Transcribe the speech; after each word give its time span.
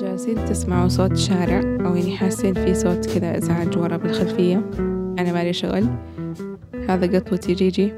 جالسين 0.00 0.44
تسمعوا 0.44 0.88
صوت 0.88 1.16
شارع 1.16 1.60
أو 1.86 1.94
يعني 1.96 2.16
حاسين 2.16 2.54
في 2.54 2.74
صوت 2.74 3.06
كذا 3.06 3.38
إزعاج 3.38 3.78
ورا 3.78 3.96
بالخلفية. 3.96 4.70
أنا 5.18 5.32
مالي 5.32 5.52
شغل. 5.52 5.86
هذا 6.88 7.18
قطوتي 7.18 7.54
جيجي. 7.54 7.92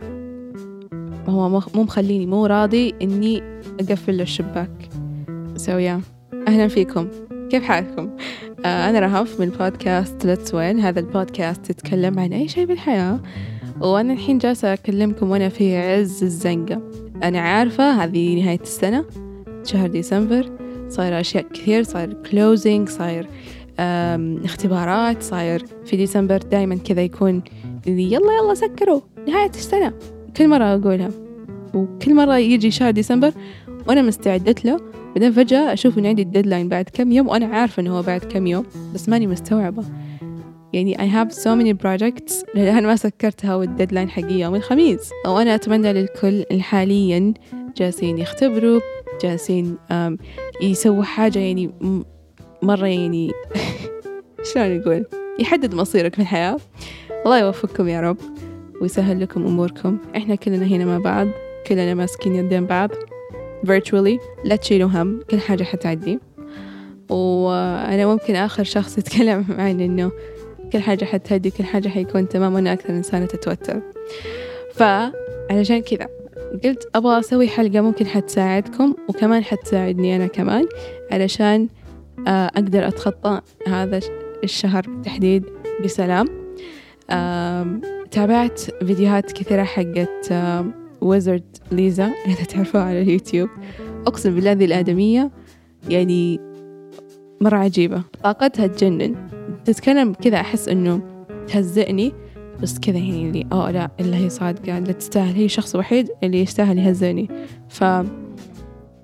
هو 1.28 1.48
مو 1.48 1.82
مخليني 1.82 2.26
مو 2.26 2.46
راضي 2.46 2.94
إني 3.02 3.42
أقفل 3.80 4.20
الشباك. 4.20 4.88
so 5.56 5.78
يا 5.78 6.00
أهلا 6.48 6.68
فيكم. 6.68 7.08
كيف 7.50 7.64
حالكم؟ 7.64 8.10
آه 8.64 8.90
أنا 8.90 9.00
رهف 9.00 9.40
من 9.40 9.48
بودكاست 9.48 10.26
Let's 10.26 10.54
Win 10.54 10.80
هذا 10.80 11.00
البودكاست 11.00 11.70
يتكلم 11.70 12.18
عن 12.18 12.32
أي 12.32 12.48
شيء 12.48 12.66
بالحياة. 12.66 13.20
وأنا 13.80 14.12
الحين 14.12 14.38
جالسة 14.38 14.72
أكلمكم 14.72 15.30
وأنا 15.30 15.48
في 15.48 15.76
عز 15.76 16.24
الزنقة. 16.24 16.82
أنا 17.22 17.40
عارفة 17.40 18.04
هذه 18.04 18.42
نهاية 18.42 18.60
السنة 18.60 19.04
شهر 19.64 19.88
ديسمبر 19.88 20.50
صاير 20.88 21.20
أشياء 21.20 21.46
كثير 21.54 21.82
صاير 21.82 22.12
closing 22.12 22.88
صاير 22.88 23.26
اختبارات 24.44 25.22
صاير 25.22 25.64
في 25.84 25.96
ديسمبر 25.96 26.36
دايما 26.36 26.76
كذا 26.76 27.02
يكون 27.02 27.42
يلا 27.86 28.32
يلا 28.42 28.54
سكروا 28.54 29.00
نهاية 29.28 29.50
السنة. 29.50 29.92
كل 30.36 30.48
مرة 30.48 30.64
أقولها. 30.64 31.10
وكل 31.74 32.14
مرة 32.14 32.38
يجي 32.38 32.70
شهر 32.70 32.90
ديسمبر 32.90 33.32
وأنا 33.88 34.02
مستعدت 34.02 34.64
له 34.64 34.80
بعدين 35.14 35.32
فجأة 35.32 35.72
أشوف 35.72 35.98
إن 35.98 36.06
عندي 36.06 36.22
ال 36.22 36.27
deadline 36.27 36.68
بعد 36.68 36.88
كم 36.92 37.12
يوم 37.12 37.28
وأنا 37.28 37.46
عارفة 37.46 37.80
إنه 37.80 37.98
هو 37.98 38.02
بعد 38.02 38.20
كم 38.20 38.46
يوم 38.46 38.64
بس 38.94 39.08
ماني 39.08 39.26
مستوعبة. 39.26 39.84
يعني 40.72 40.94
I 40.96 41.00
have 41.00 41.32
so 41.32 41.48
many 41.48 41.74
projects 41.74 42.34
للآن 42.56 42.86
ما 42.86 42.96
سكرتها 42.96 43.56
وال 43.56 43.67
deadline 43.67 44.10
حقي 44.10 44.40
يوم 44.40 44.54
الخميس. 44.54 45.10
وأنا 45.26 45.54
أتمنى 45.54 45.92
للكل 45.92 46.44
حاليا 46.60 47.34
جالسين 47.76 48.18
يختبروا 48.18 48.80
جالسين 49.22 49.76
يسووا 50.62 51.02
حاجة 51.02 51.38
يعني 51.38 51.70
مرة 52.62 52.86
يعني 52.86 53.32
شلون 54.54 54.78
نقول 54.78 55.04
يحدد 55.38 55.74
مصيرك 55.74 56.14
في 56.14 56.22
الحياة. 56.22 56.56
الله 57.26 57.38
يوفقكم 57.38 57.88
يا 57.88 58.00
رب 58.00 58.16
ويسهل 58.80 59.20
لكم 59.20 59.46
أموركم. 59.46 59.98
إحنا 60.16 60.34
كلنا 60.34 60.66
هنا 60.66 60.84
مع 60.84 60.98
بعض 60.98 61.28
كلنا 61.66 61.94
ماسكين 61.94 62.34
يدين 62.34 62.66
بعض 62.66 62.90
virtually. 63.66 64.18
لا 64.44 64.56
تشيلوا 64.56 64.88
هم 64.88 65.20
كل 65.30 65.40
حاجة 65.40 65.64
حتعدي. 65.64 66.18
وأنا 67.10 68.06
ممكن 68.06 68.34
آخر 68.34 68.64
شخص 68.64 68.98
يتكلم 68.98 69.44
عن 69.58 69.80
إنه 69.80 70.12
كل 70.72 70.78
حاجة 70.78 71.04
حتهدي 71.04 71.50
كل 71.50 71.64
حاجة 71.64 71.88
حيكون 71.88 72.28
تمام 72.28 72.54
وأنا 72.54 72.72
أكثر 72.72 72.90
إنسانة 72.90 73.26
تتوتر. 73.26 73.80
فعلشان 74.74 75.80
كذا 75.80 76.08
قلت 76.64 76.88
أبغى 76.94 77.18
أسوي 77.18 77.48
حلقة 77.48 77.80
ممكن 77.80 78.06
حتساعدكم 78.06 78.94
وكمان 79.08 79.44
حتساعدني 79.44 80.16
أنا 80.16 80.26
كمان 80.26 80.66
علشان 81.12 81.68
آه، 82.28 82.46
أقدر 82.46 82.88
أتخطى 82.88 83.40
هذا 83.66 84.00
الشهر 84.44 84.82
بالتحديد 84.88 85.44
بسلام. 85.84 86.26
تابعت 88.10 88.60
فيديوهات 88.60 89.32
كثيرة 89.32 89.62
حقت 89.62 90.34
ويزرد 91.00 91.56
ليزا 91.72 92.04
إذا 92.26 92.44
تعرفوها 92.44 92.82
على 92.82 93.02
اليوتيوب. 93.02 93.48
أقسم 94.06 94.34
بالله 94.34 94.52
ذي 94.52 94.64
الآدمية 94.64 95.30
يعني 95.88 96.40
مرة 97.40 97.56
عجيبة. 97.56 98.02
طاقتها 98.22 98.66
تجنن. 98.66 99.37
تتكلم 99.72 100.12
كذا 100.12 100.40
أحس 100.40 100.68
إنه 100.68 101.00
تهزئني 101.48 102.12
بس 102.62 102.78
كذا 102.78 102.98
يعني 102.98 103.28
اللي 103.28 103.46
أوه 103.52 103.70
لا 103.70 103.90
إلا 104.00 104.16
هي 104.16 104.28
صادقة 104.28 104.78
لا 104.78 104.92
تستاهل 104.92 105.34
هي 105.34 105.44
الشخص 105.44 105.74
الوحيد 105.74 106.08
اللي 106.22 106.40
يستاهل 106.40 106.78
يهزئني. 106.78 107.28
ف 107.68 107.84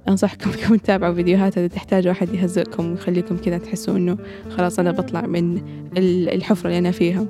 أنصحكم 0.09 0.51
إنكم 0.61 0.77
تتابعوا 0.77 1.15
فيديوهات 1.15 1.59
إذا 1.59 1.67
تحتاجوا 1.67 2.13
أحد 2.13 2.35
يهزئكم 2.35 2.91
ويخليكم 2.91 3.37
كذا 3.37 3.59
تحسوا 3.59 3.97
إنه 3.97 4.19
خلاص 4.51 4.79
أنا 4.79 4.91
بطلع 4.91 5.21
من 5.21 5.63
الحفرة 5.99 6.67
اللي 6.67 6.79
أنا 6.79 6.91
فيها. 6.91 7.27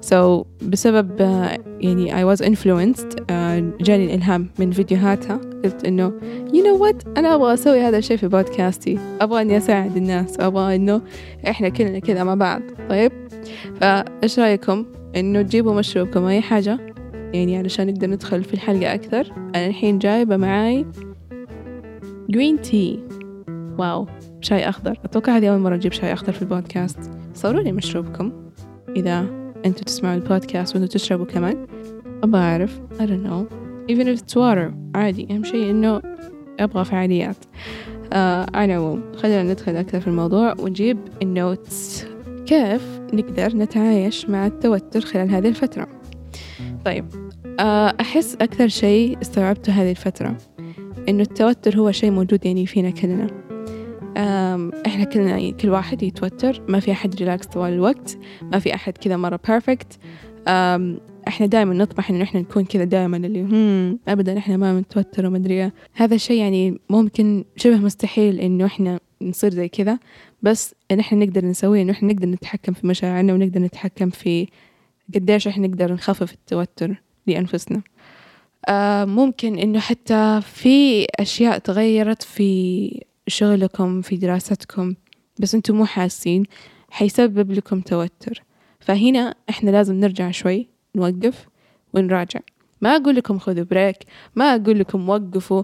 So 0.00 0.46
بسبب 0.62 1.20
يعني 1.80 2.12
I 2.12 2.36
was 2.36 2.40
influenced 2.40 3.32
جاني 3.80 4.04
الإلهام 4.04 4.48
من 4.58 4.70
فيديوهاتها. 4.70 5.40
قلت 5.64 5.84
إنه 5.84 6.12
you 6.48 6.56
know 6.56 6.80
what 6.82 7.18
أنا 7.18 7.34
أبغى 7.34 7.54
أسوي 7.54 7.80
هذا 7.80 7.98
الشيء 7.98 8.16
في 8.16 8.28
بودكاستي. 8.28 8.98
أبغى 9.20 9.42
إني 9.42 9.56
أساعد 9.56 9.96
الناس. 9.96 10.40
أبغى 10.40 10.74
إنه 10.76 11.02
إحنا 11.48 11.68
كلنا 11.68 11.98
كذا 11.98 12.24
مع 12.24 12.34
بعض. 12.34 12.62
طيب؟ 12.88 13.12
فإيش 13.80 14.38
رأيكم؟ 14.38 14.84
إنه 15.16 15.42
تجيبوا 15.42 15.74
مشروبكم 15.74 16.24
أي 16.24 16.40
حاجة؟ 16.40 16.78
يعني 17.32 17.58
علشان 17.58 17.86
نقدر 17.86 18.10
ندخل 18.10 18.44
في 18.44 18.54
الحلقة 18.54 18.94
أكثر. 18.94 19.32
أنا 19.36 19.66
الحين 19.66 19.98
جايبة 19.98 20.36
معاي 20.36 20.86
green 22.30 22.60
tea 22.60 23.00
واو 23.78 24.06
شاي 24.40 24.68
أخضر. 24.68 24.98
أتوقع 25.04 25.36
هذه 25.36 25.48
أول 25.48 25.58
مرة 25.58 25.74
أجيب 25.74 25.92
شاي 25.92 26.12
أخضر 26.12 26.32
في 26.32 26.42
البودكاست. 26.42 26.98
صوروا 27.34 27.62
لي 27.62 27.72
مشروبكم. 27.72 28.32
إذا 28.96 29.39
أنتوا 29.66 29.84
تسمعوا 29.84 30.14
البودكاست 30.14 30.76
وأنتوا 30.76 30.92
تشربوا 30.92 31.26
كمان. 31.26 31.66
أبغى 32.22 32.40
أعرف 32.40 32.80
I 32.98 33.02
don't 33.02 33.24
know. 33.26 33.54
Even 33.92 34.06
if 34.06 34.20
it's 34.20 34.34
water 34.34 34.72
عادي. 34.94 35.28
أهم 35.30 35.44
شيء 35.44 35.70
إنه 35.70 36.02
أبغى 36.60 36.84
فعاليات. 36.84 37.36
آه 38.12 38.46
على 38.54 38.74
العموم 38.74 39.02
خلينا 39.16 39.42
ندخل 39.42 39.76
أكثر 39.76 40.00
في 40.00 40.06
الموضوع 40.06 40.54
ونجيب 40.58 40.98
ال 41.22 41.36
notes 41.36 42.06
كيف 42.46 43.00
نقدر 43.12 43.56
نتعايش 43.56 44.28
مع 44.28 44.46
التوتر 44.46 45.00
خلال 45.00 45.30
هذه 45.30 45.48
الفترة؟ 45.48 45.88
طيب 46.84 47.04
آه 47.60 47.94
أحس 48.00 48.34
أكثر 48.34 48.68
شيء 48.68 49.18
استوعبته 49.22 49.72
هذه 49.72 49.90
الفترة 49.90 50.36
إنه 51.08 51.22
التوتر 51.22 51.78
هو 51.78 51.92
شيء 51.92 52.10
موجود 52.10 52.46
يعني 52.46 52.66
فينا 52.66 52.90
كلنا. 52.90 53.26
إحنا 54.86 55.04
كلنا 55.04 55.50
كل 55.50 55.68
واحد 55.68 56.02
يتوتر. 56.02 56.62
ما 56.68 56.80
في 56.80 56.92
أحد 56.92 57.14
ريلاكس 57.14 57.46
طوال 57.46 57.72
الوقت. 57.72 58.18
ما 58.42 58.58
في 58.58 58.74
أحد 58.74 58.98
كذا 58.98 59.16
مرة 59.16 59.40
perfect 59.48 59.98
إحنا 61.28 61.46
دائما 61.46 61.74
نطمح 61.74 62.10
إنه 62.10 62.22
إحنا 62.22 62.40
نكون 62.40 62.64
كذا 62.64 62.84
دائما 62.84 63.16
اللي 63.16 63.42
هم 63.42 63.98
أبدا 64.08 64.38
إحنا 64.38 64.56
ما 64.56 64.72
متوتر 64.72 65.26
ومدري 65.26 65.54
إيه. 65.54 65.72
هذا 65.94 66.14
الشيء 66.14 66.38
يعني 66.38 66.80
ممكن 66.90 67.44
شبه 67.56 67.76
مستحيل 67.76 68.40
إنه 68.40 68.66
إحنا 68.66 69.00
نصير 69.22 69.50
زي 69.50 69.68
كذا. 69.68 69.98
بس 70.42 70.74
إن 70.90 70.98
إحنا 71.00 71.24
نقدر 71.24 71.44
نسويه 71.44 71.82
إنه 71.82 71.92
إحنا 71.92 72.12
نقدر 72.12 72.28
نتحكم 72.28 72.72
في 72.72 72.86
مشاعرنا 72.86 73.34
ونقدر 73.34 73.60
نتحكم 73.60 74.10
في 74.10 74.46
قديش 75.14 75.48
إحنا 75.48 75.66
نقدر 75.66 75.92
نخفف 75.92 76.32
التوتر 76.32 77.02
لأنفسنا. 77.26 77.82
آه 78.68 79.04
ممكن 79.04 79.58
إنه 79.58 79.78
حتى 79.78 80.40
في 80.44 81.06
أشياء 81.20 81.58
تغيرت 81.58 82.22
في 82.22 83.00
شغلكم 83.30 84.02
في 84.02 84.16
دراستكم 84.16 84.94
بس 85.38 85.54
أنتم 85.54 85.76
مو 85.76 85.86
حاسين 85.86 86.44
حيسبب 86.90 87.52
لكم 87.52 87.80
توتر. 87.80 88.42
فهنا 88.80 89.34
إحنا 89.50 89.70
لازم 89.70 89.94
نرجع 89.94 90.30
شوي 90.30 90.68
نوقف 90.96 91.48
ونراجع. 91.94 92.40
ما 92.80 92.96
أقول 92.96 93.16
لكم 93.16 93.38
خذوا 93.38 93.64
بريك 93.64 93.96
ما 94.36 94.54
أقول 94.54 94.78
لكم 94.78 95.08
وقفوا. 95.08 95.62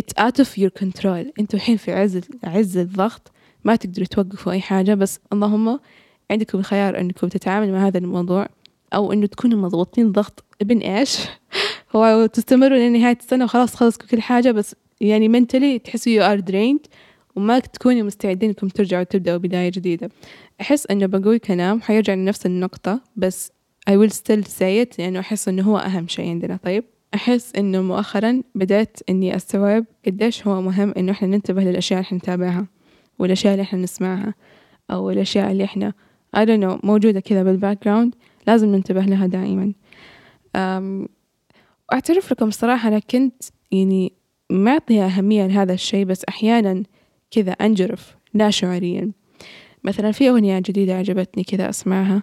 It's 0.00 0.22
out 0.22 0.44
of 0.44 0.48
your 0.58 0.82
control. 0.82 1.32
أنتوا 1.40 1.54
الحين 1.54 1.76
في 1.76 1.92
عز 1.92 2.20
عز 2.44 2.76
الضغط 2.76 3.32
ما 3.64 3.76
تقدروا 3.76 4.06
توقفوا 4.06 4.52
أي 4.52 4.60
حاجة. 4.60 4.94
بس 4.94 5.20
اللهم 5.32 5.80
عندكم 6.30 6.58
الخيار 6.58 7.00
أنكم 7.00 7.28
تتعاملوا 7.28 7.72
مع 7.72 7.86
هذا 7.86 7.98
الموضوع 7.98 8.48
أو 8.94 9.12
أنه 9.12 9.26
تكونوا 9.26 9.58
مضغوطين 9.62 10.12
ضغط 10.12 10.44
ابن 10.60 10.78
إيش؟ 10.78 11.18
هو 11.96 12.26
تستمروا 12.26 12.78
لنهاية 12.78 13.18
السنة 13.20 13.44
وخلاص 13.44 13.74
خلصكم 13.74 14.06
كل 14.06 14.22
حاجة. 14.22 14.50
بس 14.50 14.74
يعني 15.00 15.28
mentally 15.28 15.82
تحسوا 15.84 16.12
you 16.12 16.38
are 16.38 16.42
drained. 16.42 16.88
وما 17.38 17.58
تكونوا 17.58 18.02
مستعدين 18.02 18.48
انكم 18.48 18.68
ترجعوا 18.68 19.02
تبدأوا 19.02 19.38
بداية 19.38 19.68
جديدة. 19.70 20.10
أحس 20.60 20.86
أنه 20.86 21.06
بقول 21.06 21.38
كلام 21.38 21.80
حيرجع 21.80 22.14
لنفس 22.14 22.46
النقطة 22.46 23.00
بس 23.16 23.52
I 23.90 23.92
will 23.92 24.12
still 24.12 24.44
say 24.44 24.84
it 24.84 24.98
لأنه 24.98 25.20
أحس 25.20 25.48
أنه 25.48 25.62
هو 25.62 25.78
أهم 25.78 26.08
شيء 26.08 26.28
عندنا. 26.28 26.58
طيب 26.62 26.84
أحس 27.14 27.56
أنه 27.56 27.82
مؤخرا 27.82 28.42
بدأت 28.54 28.98
أني 29.08 29.36
أستوعب 29.36 29.84
قديش 30.06 30.46
هو 30.46 30.62
مهم 30.62 30.94
أنه 30.96 31.12
إحنا 31.12 31.28
ننتبه 31.28 31.62
للأشياء 31.62 31.98
اللي 31.98 32.06
إحنا 32.06 32.18
نتابعها 32.18 32.66
والأشياء 33.18 33.52
اللي 33.52 33.62
إحنا 33.62 33.78
نسمعها 33.78 34.34
أو 34.90 35.10
الأشياء 35.10 35.50
اللي 35.52 35.64
إحنا 35.64 35.92
I 36.36 36.40
don't 36.40 36.62
know 36.62 36.84
موجودة 36.84 37.20
كذا 37.20 37.42
بال 37.42 37.84
background 37.84 38.14
لازم 38.46 38.68
ننتبه 38.68 39.00
لها 39.02 39.26
دائما. 39.26 39.72
أم 40.56 41.08
وأعترف 41.90 42.32
لكم 42.32 42.50
صراحة 42.50 42.88
أنا 42.88 42.98
كنت 42.98 43.42
يعني 43.72 44.12
معطية 44.50 45.06
أهمية 45.06 45.46
لهذا 45.46 45.72
الشيء 45.72 46.04
بس 46.04 46.24
أحيانا 46.28 46.82
كذا 47.30 47.52
أنجرف 47.52 48.16
لا 48.34 48.50
شعوريا 48.50 49.12
مثلا 49.84 50.12
في 50.12 50.28
أغنية 50.28 50.58
جديدة 50.58 50.94
عجبتني 50.94 51.44
كذا 51.44 51.70
أسمعها 51.70 52.22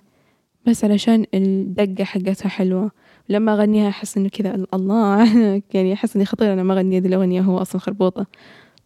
بس 0.65 0.83
علشان 0.83 1.25
الدقة 1.33 2.03
حقتها 2.03 2.49
حلوة. 2.49 2.91
لما 3.29 3.53
أغنيها 3.53 3.89
أحس 3.89 4.17
إنه 4.17 4.29
كذا 4.29 4.65
الله 4.73 5.23
يعني 5.73 5.93
أحس 5.93 6.15
إني 6.15 6.25
خطيرة 6.25 6.53
أنا 6.53 6.63
ما 6.63 6.73
أغني 6.73 6.97
هذه 6.97 7.07
الأغنية 7.07 7.41
هو 7.41 7.57
أصلا 7.57 7.81
خربوطة. 7.81 8.25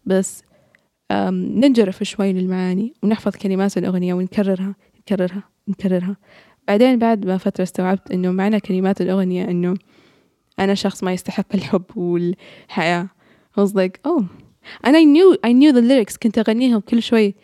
بس 0.06 0.42
ننجرف 1.32 2.02
شوي 2.02 2.32
للمعاني 2.32 2.94
ونحفظ 3.02 3.36
كلمات 3.36 3.78
الأغنية 3.78 4.14
ونكررها 4.14 4.74
نكررها 4.98 5.42
نكررها. 5.68 6.16
بعدين 6.68 6.98
بعد 6.98 7.26
ما 7.26 7.38
فترة 7.38 7.62
استوعبت 7.62 8.10
إنه 8.10 8.30
معنى 8.30 8.60
كلمات 8.60 9.00
الأغنية 9.00 9.44
إنه 9.44 9.74
أنا 10.58 10.74
شخص 10.74 11.04
ما 11.04 11.12
يستحق 11.12 11.54
الحب 11.54 11.84
والحياة. 11.96 13.08
I 13.56 13.60
was 13.60 13.74
like 13.74 14.00
oh 14.04 14.24
أنا 14.86 14.98
I 14.98 15.04
knew 15.04 15.36
I 15.46 15.52
knew 15.52 15.72
the 15.72 15.82
lyrics. 15.82 16.18
كنت 16.22 16.38
أغنيهم 16.38 16.80
كل 16.80 17.02
شوي. 17.02 17.34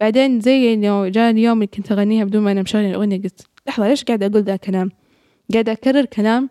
بعدين 0.00 0.40
زي 0.40 0.74
إنه 0.74 1.08
جاء 1.08 1.30
اليوم 1.30 1.56
اللي 1.56 1.66
كنت 1.66 1.92
أغنيها 1.92 2.24
بدون 2.24 2.42
ما 2.42 2.52
أنا 2.52 2.62
مشغل 2.62 2.84
الأغنية 2.84 3.22
قلت 3.22 3.46
لحظة 3.66 3.88
ليش 3.88 4.04
قاعدة 4.04 4.26
أقول 4.26 4.42
ذا 4.42 4.56
كلام؟ 4.56 4.90
قاعدة 5.52 5.72
أكرر 5.72 6.04
كلام 6.04 6.50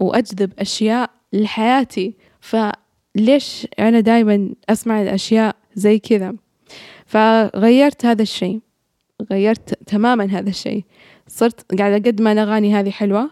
وأجذب 0.00 0.52
أشياء 0.58 1.10
لحياتي. 1.32 2.14
فليش 2.40 3.66
أنا 3.78 4.00
دايما 4.00 4.54
أسمع 4.68 5.02
الأشياء 5.02 5.56
زي 5.74 5.98
كذا؟ 5.98 6.34
فغيرت 7.06 8.06
هذا 8.06 8.22
الشيء. 8.22 8.60
غيرت 9.30 9.74
تماما 9.86 10.24
هذا 10.24 10.48
الشيء. 10.48 10.84
صرت 11.28 11.74
قاعدة 11.78 12.10
قد 12.10 12.22
ما 12.22 12.32
الأغاني 12.32 12.74
هذه 12.74 12.90
حلوة. 12.90 13.30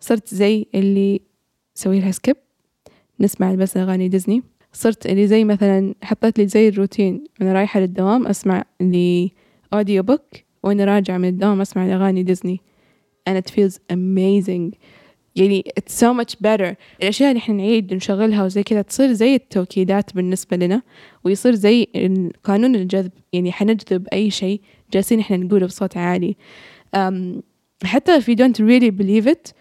صرت 0.00 0.34
زي 0.34 0.66
اللي 0.74 1.20
سوي 1.74 2.00
لها 2.00 2.10
skip 2.10 2.36
نسمع 3.20 3.54
بس 3.54 3.76
أغاني 3.76 4.08
ديزني. 4.08 4.42
صرت 4.72 5.06
اللي 5.06 5.26
زي 5.26 5.44
مثلا 5.44 5.94
حطيت 6.02 6.38
لي 6.38 6.46
زي 6.46 6.68
الروتين 6.68 7.24
أنا 7.42 7.52
رايحة 7.52 7.80
للدوام 7.80 8.26
أسمع 8.26 8.64
لي 8.80 9.32
audio 9.74 10.02
book 10.02 10.22
وأنا 10.62 10.84
راجعة 10.84 11.18
من 11.18 11.28
الدوام 11.28 11.60
أسمع 11.60 11.86
الأغاني 11.86 12.22
ديزني. 12.22 12.60
And 13.30 13.36
it 13.36 13.50
feels 13.50 13.78
amazing. 13.92 14.76
يعني 15.36 15.64
it's 15.80 15.92
so 15.92 16.14
much 16.14 16.34
better. 16.34 16.74
الأشياء 17.02 17.30
اللي 17.30 17.38
إحنا 17.38 17.54
نعيد 17.54 17.94
نشغلها 17.94 18.44
وزي 18.44 18.62
كذا 18.62 18.82
تصير 18.82 19.12
زي 19.12 19.34
التوكيدات 19.34 20.14
بالنسبة 20.14 20.56
لنا 20.56 20.82
ويصير 21.24 21.54
زي 21.54 21.86
قانون 22.44 22.74
الجذب. 22.74 23.10
يعني 23.32 23.52
حنجذب 23.52 24.08
أي 24.12 24.30
شيء 24.30 24.60
جالسين 24.92 25.20
إحنا 25.20 25.36
نقوله 25.36 25.66
بصوت 25.66 25.96
عالي. 25.96 26.36
um, 26.96 27.40
حتى 27.84 28.20
if 28.20 28.24
you 28.24 28.36
don't 28.36 28.58
really 28.60 28.90
believe 29.02 29.32
it 29.32 29.52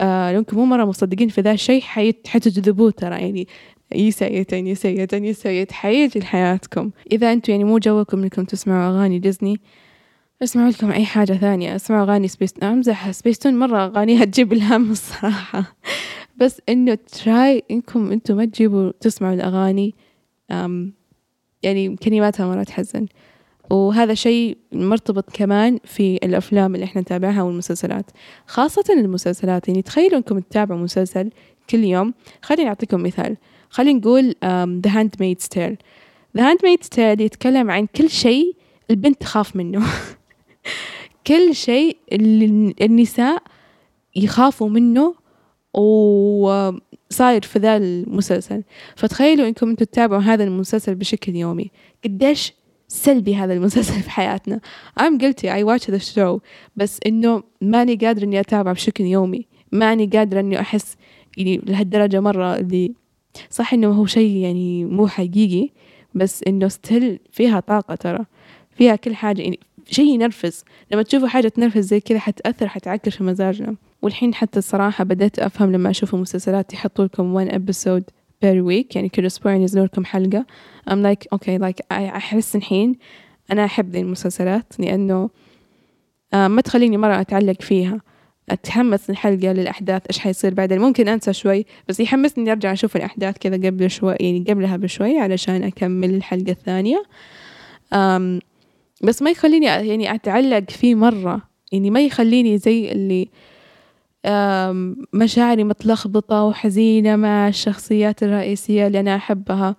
آه 0.00 0.32
لو 0.32 0.44
مو 0.52 0.64
مرة 0.64 0.84
مصدقين 0.84 1.28
في 1.28 1.40
ذا 1.40 1.52
الشيء 1.52 1.82
حتجذبوه 2.26 2.90
ترى. 2.90 3.20
يعني 3.20 3.46
يسيت 3.94 4.52
يسيت 4.52 5.12
يسيت 5.12 5.72
حيجي 5.72 6.18
لحياتكم. 6.18 6.90
إذا 7.12 7.32
أنتم 7.32 7.52
يعني 7.52 7.64
مو 7.64 7.78
جوكم 7.78 8.22
إنكم 8.22 8.44
تسمعوا 8.44 8.90
أغاني 8.90 9.18
ديزني 9.18 9.60
اسمعوا 10.42 10.70
لكم 10.70 10.90
أي 10.90 11.04
حاجة 11.04 11.32
ثانية. 11.32 11.76
اسمعوا 11.76 12.02
أغاني 12.04 12.28
سبيس 12.28 12.54
أمزح 12.62 13.10
سبيستون 13.10 13.58
مرة 13.58 13.86
أغانيها 13.86 14.24
تجيب 14.24 14.52
الهم 14.52 14.90
الصراحة. 14.90 15.76
بس 16.36 16.62
إنه 16.68 16.98
try 17.24 17.62
إنكم 17.70 18.12
أنتم 18.12 18.36
ما 18.36 18.44
تجيبوا 18.44 18.92
تسمعوا 19.00 19.34
الأغاني 19.34 19.94
يعني 21.62 21.96
كلماتها 21.96 22.46
مرة 22.46 22.62
تحزن. 22.62 23.06
وهذا 23.70 24.14
شيء 24.14 24.56
مرتبط 24.72 25.30
كمان 25.32 25.78
في 25.84 26.16
الأفلام 26.16 26.74
اللي 26.74 26.84
إحنا 26.84 27.00
نتابعها 27.00 27.42
والمسلسلات. 27.42 28.10
خاصة 28.46 28.84
المسلسلات 28.90 29.68
يعني 29.68 29.82
تخيلوا 29.82 30.16
إنكم 30.16 30.38
تتابعوا 30.38 30.80
مسلسل 30.80 31.30
كل 31.70 31.84
يوم. 31.84 32.14
خليني 32.42 32.68
أعطيكم 32.68 33.02
مثال. 33.02 33.36
خلينا 33.70 33.98
نقول 33.98 34.34
um, 34.44 34.86
The 34.86 34.90
Handmaid's 34.90 35.48
Tale. 35.48 35.76
The 36.38 36.40
Handmaid's 36.40 36.88
Tale 36.88 37.20
يتكلم 37.20 37.70
عن 37.70 37.86
كل 37.86 38.10
شيء 38.10 38.56
البنت 38.90 39.20
تخاف 39.20 39.56
منه. 39.56 39.86
كل 41.26 41.54
شيء 41.54 41.96
النساء 42.82 43.42
يخافوا 44.16 44.68
منه 44.68 45.14
وصاير 45.74 47.42
في 47.42 47.58
ذا 47.58 47.76
المسلسل. 47.76 48.62
فتخيلوا 48.96 49.48
إنكم 49.48 49.68
أنتم 49.68 49.84
تتابعوا 49.84 50.22
هذا 50.22 50.44
المسلسل 50.44 50.94
بشكل 50.94 51.36
يومي. 51.36 51.70
قديش 52.04 52.52
سلبي 52.88 53.36
هذا 53.36 53.52
المسلسل 53.52 54.00
في 54.02 54.10
حياتنا. 54.10 54.60
I'm 55.00 55.18
guilty. 55.18 55.46
I 55.46 55.62
watch 55.64 55.86
the 55.86 56.14
show. 56.14 56.40
بس 56.76 57.00
إنه 57.06 57.42
ماني 57.60 57.94
قادرة 57.94 58.24
إني 58.24 58.40
أتابع 58.40 58.72
بشكل 58.72 59.04
يومي. 59.04 59.46
ماني 59.72 60.06
قادرة 60.06 60.40
إني 60.40 60.60
أحس 60.60 60.96
يعني 61.36 61.60
لهالدرجة 61.66 62.20
مرة 62.20 62.56
اللي 62.56 62.99
صح 63.50 63.74
إنه 63.74 63.88
هو 63.88 64.06
شيء 64.06 64.36
يعني 64.36 64.84
مو 64.84 65.08
حقيقي 65.08 65.68
بس 66.14 66.42
إنه 66.46 66.68
ستيل 66.68 67.18
فيها 67.32 67.60
طاقة 67.60 67.94
ترى 67.94 68.24
فيها 68.70 68.96
كل 68.96 69.14
حاجة 69.14 69.42
يعني 69.42 69.60
شيء 69.90 70.06
ينرفز. 70.06 70.64
لما 70.92 71.02
تشوفوا 71.02 71.28
حاجة 71.28 71.48
تنرفز 71.48 71.84
زي 71.84 72.00
كذا 72.00 72.18
حتأثر 72.18 72.68
حتعكر 72.68 73.10
في 73.10 73.24
مزاجنا. 73.24 73.76
والحين 74.02 74.34
حتى 74.34 74.58
الصراحة 74.58 75.04
بدأت 75.04 75.38
أفهم 75.38 75.72
لما 75.72 75.90
أشوف 75.90 76.14
المسلسلات 76.14 76.74
يحطوا 76.74 77.04
لكم 77.04 77.44
one 77.44 77.50
episode 77.50 78.04
per 78.44 78.56
week 78.68 78.96
يعني 78.96 79.08
كل 79.14 79.26
أسبوع 79.26 79.54
ينزلوا 79.54 79.84
لكم 79.84 80.04
حلقة. 80.04 80.46
I'm 80.90 81.02
like 81.04 81.38
okay 81.38 81.60
like 81.62 81.92
أحس 81.92 82.56
الحين 82.56 82.96
أنا 83.52 83.64
أحب 83.64 83.90
ذي 83.90 84.00
المسلسلات 84.00 84.72
لأنه 84.78 85.30
آه 86.34 86.48
ما 86.48 86.60
تخليني 86.60 86.96
مرة 86.96 87.20
أتعلق 87.20 87.62
فيها. 87.62 88.00
أتحمس 88.50 89.10
الحلقة 89.10 89.52
للأحداث 89.52 90.02
إيش 90.06 90.18
حيصير 90.18 90.54
بعدين؟ 90.54 90.78
ممكن 90.78 91.08
أنسى 91.08 91.32
شوي 91.32 91.66
بس 91.88 92.00
يحمسني 92.00 92.42
إني 92.42 92.52
أرجع 92.52 92.72
أشوف 92.72 92.96
الأحداث 92.96 93.38
كذا 93.38 93.56
قبل 93.56 93.90
شوي 93.90 94.14
يعني 94.20 94.44
قبلها 94.48 94.76
بشوي 94.76 95.18
علشان 95.18 95.62
أكمل 95.62 96.14
الحلقة 96.14 96.50
الثانية. 96.50 97.02
أم 97.92 98.40
بس 99.02 99.22
ما 99.22 99.30
يخليني 99.30 99.66
يعني 99.66 100.14
أتعلق 100.14 100.70
فيه 100.70 100.94
مرة 100.94 101.42
يعني 101.72 101.90
ما 101.90 102.00
يخليني 102.00 102.58
زي 102.58 102.92
اللي 102.92 103.28
مشاعري 105.12 105.64
متلخبطة 105.64 106.44
وحزينة 106.44 107.16
مع 107.16 107.48
الشخصيات 107.48 108.22
الرئيسية 108.22 108.86
اللي 108.86 109.00
أنا 109.00 109.16
أحبها. 109.16 109.76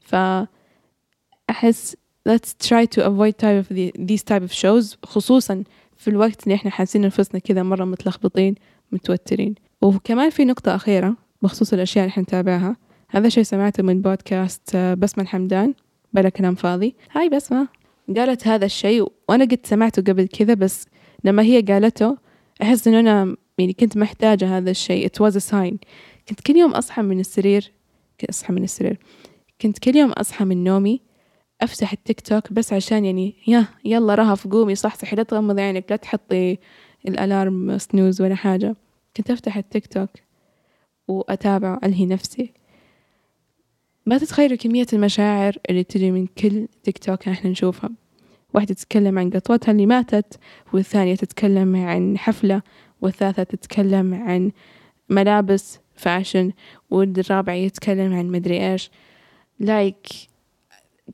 فأحس 0.00 1.96
let's 2.28 2.52
try 2.68 2.84
to 2.84 3.00
avoid 3.10 3.38
type 3.38 3.58
of 3.62 3.68
the, 3.68 3.92
these 3.96 4.22
type 4.22 4.42
of 4.42 4.52
shows 4.52 4.96
خصوصا 5.02 5.64
في 5.98 6.08
الوقت 6.08 6.44
اللي 6.44 6.54
إحنا 6.54 6.70
حاسين 6.70 7.02
نفسنا 7.02 7.40
كذا 7.40 7.62
مرة 7.62 7.84
متلخبطين 7.84 8.54
متوترين. 8.92 9.54
وكمان 9.82 10.30
في 10.30 10.44
نقطة 10.44 10.74
أخيرة 10.74 11.16
بخصوص 11.42 11.72
الأشياء 11.72 12.04
اللي 12.04 12.12
إحنا 12.12 12.22
نتابعها. 12.22 12.76
هذا 13.10 13.28
شيء 13.28 13.42
سمعته 13.42 13.82
من 13.82 14.02
بودكاست 14.02 14.74
آه، 14.74 14.94
بسمة 14.94 15.24
الحمدان. 15.24 15.74
بلا 16.12 16.28
كلام 16.28 16.54
فاضي. 16.54 16.94
هاي 17.12 17.28
بسمة. 17.28 17.68
قالت 18.16 18.48
هذا 18.48 18.64
الشيء 18.64 19.12
وأنا 19.28 19.44
قد 19.44 19.58
سمعته 19.64 20.02
قبل 20.02 20.26
كذا 20.28 20.54
بس 20.54 20.86
لما 21.24 21.42
هي 21.42 21.60
قالته 21.60 22.16
أحس 22.62 22.88
إنه 22.88 23.00
أنا 23.00 23.36
يعني 23.58 23.72
كنت 23.72 23.96
محتاجة 23.96 24.56
هذا 24.58 24.70
الشيء. 24.70 25.08
It 25.08 25.24
was 25.24 25.34
a 25.34 25.50
sign. 25.50 25.76
كنت 26.28 26.40
كل 26.46 26.56
يوم 26.56 26.70
أصحى 26.70 27.02
من 27.02 27.20
السرير 27.20 27.72
أصحى 28.30 28.52
من 28.52 28.64
السرير. 28.64 28.98
كنت 29.60 29.78
كل 29.78 29.96
يوم 29.96 30.12
أصحى 30.12 30.44
من 30.44 30.64
نومي 30.64 31.00
أفتح 31.60 31.92
التيك 31.92 32.20
توك 32.20 32.52
بس 32.52 32.72
عشان 32.72 33.04
يعني 33.04 33.34
يا 33.46 33.66
يلا 33.84 34.14
رهف 34.14 34.46
قومي 34.46 34.74
صحصحي 34.74 35.16
لا 35.16 35.22
تغمضي 35.22 35.62
عينك 35.62 35.84
لا 35.90 35.96
تحطي 35.96 36.58
الألارم 37.08 37.78
سنوز 37.78 38.22
ولا 38.22 38.34
حاجة. 38.34 38.76
كنت 39.16 39.30
أفتح 39.30 39.56
التيك 39.56 39.86
توك 39.86 40.10
وأتابع 41.08 41.78
ألهي 41.84 42.06
نفسي. 42.06 42.52
ما 44.06 44.18
تتخيلوا 44.18 44.56
كمية 44.56 44.86
المشاعر 44.92 45.56
اللي 45.70 45.84
تجي 45.84 46.10
من 46.10 46.26
كل 46.26 46.68
تيك 46.82 46.98
توك 46.98 47.28
إحنا 47.28 47.50
نشوفها. 47.50 47.90
واحدة 48.54 48.74
تتكلم 48.74 49.18
عن 49.18 49.30
قطوتها 49.30 49.72
اللي 49.72 49.86
ماتت 49.86 50.38
والثانية 50.72 51.14
تتكلم 51.14 51.76
عن 51.76 52.18
حفلة 52.18 52.62
والثالثة 53.00 53.42
تتكلم 53.42 54.14
عن 54.14 54.52
ملابس 55.08 55.78
fashion 55.94 56.52
والرابع 56.90 57.54
يتكلم 57.54 58.14
عن 58.14 58.26
مدري 58.26 58.72
إيش. 58.72 58.90
like 59.60 60.06
like, 60.06 60.28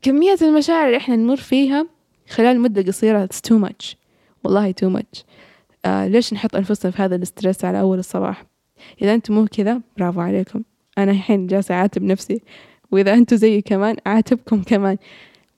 كمية 0.01 0.37
المشاعر 0.41 0.85
اللي 0.87 0.97
إحنا 0.97 1.15
نمر 1.15 1.35
فيها 1.35 1.87
خلال 2.29 2.59
مدة 2.61 2.81
قصيرة 2.81 3.25
it's 3.27 3.49
too 3.49 3.67
much. 3.67 3.95
والله 4.43 4.71
too 4.71 4.97
much. 4.97 5.23
آه 5.85 6.07
ليش 6.07 6.33
نحط 6.33 6.55
أنفسنا 6.55 6.91
في 6.91 7.01
هذا 7.01 7.15
ال 7.15 7.22
stress 7.22 7.65
على 7.65 7.79
أول 7.79 7.99
الصباح؟ 7.99 8.45
إذا 9.01 9.13
أنتم 9.13 9.33
مو 9.33 9.45
كذا 9.45 9.81
برافو 9.97 10.21
عليكم. 10.21 10.63
أنا 10.97 11.11
الحين 11.11 11.47
جالسة 11.47 11.75
أعاتب 11.75 12.03
نفسي. 12.03 12.41
وإذا 12.91 13.13
أنتم 13.13 13.35
زيي 13.35 13.61
كمان 13.61 13.95
أعاتبكم 14.07 14.63
كمان. 14.63 14.97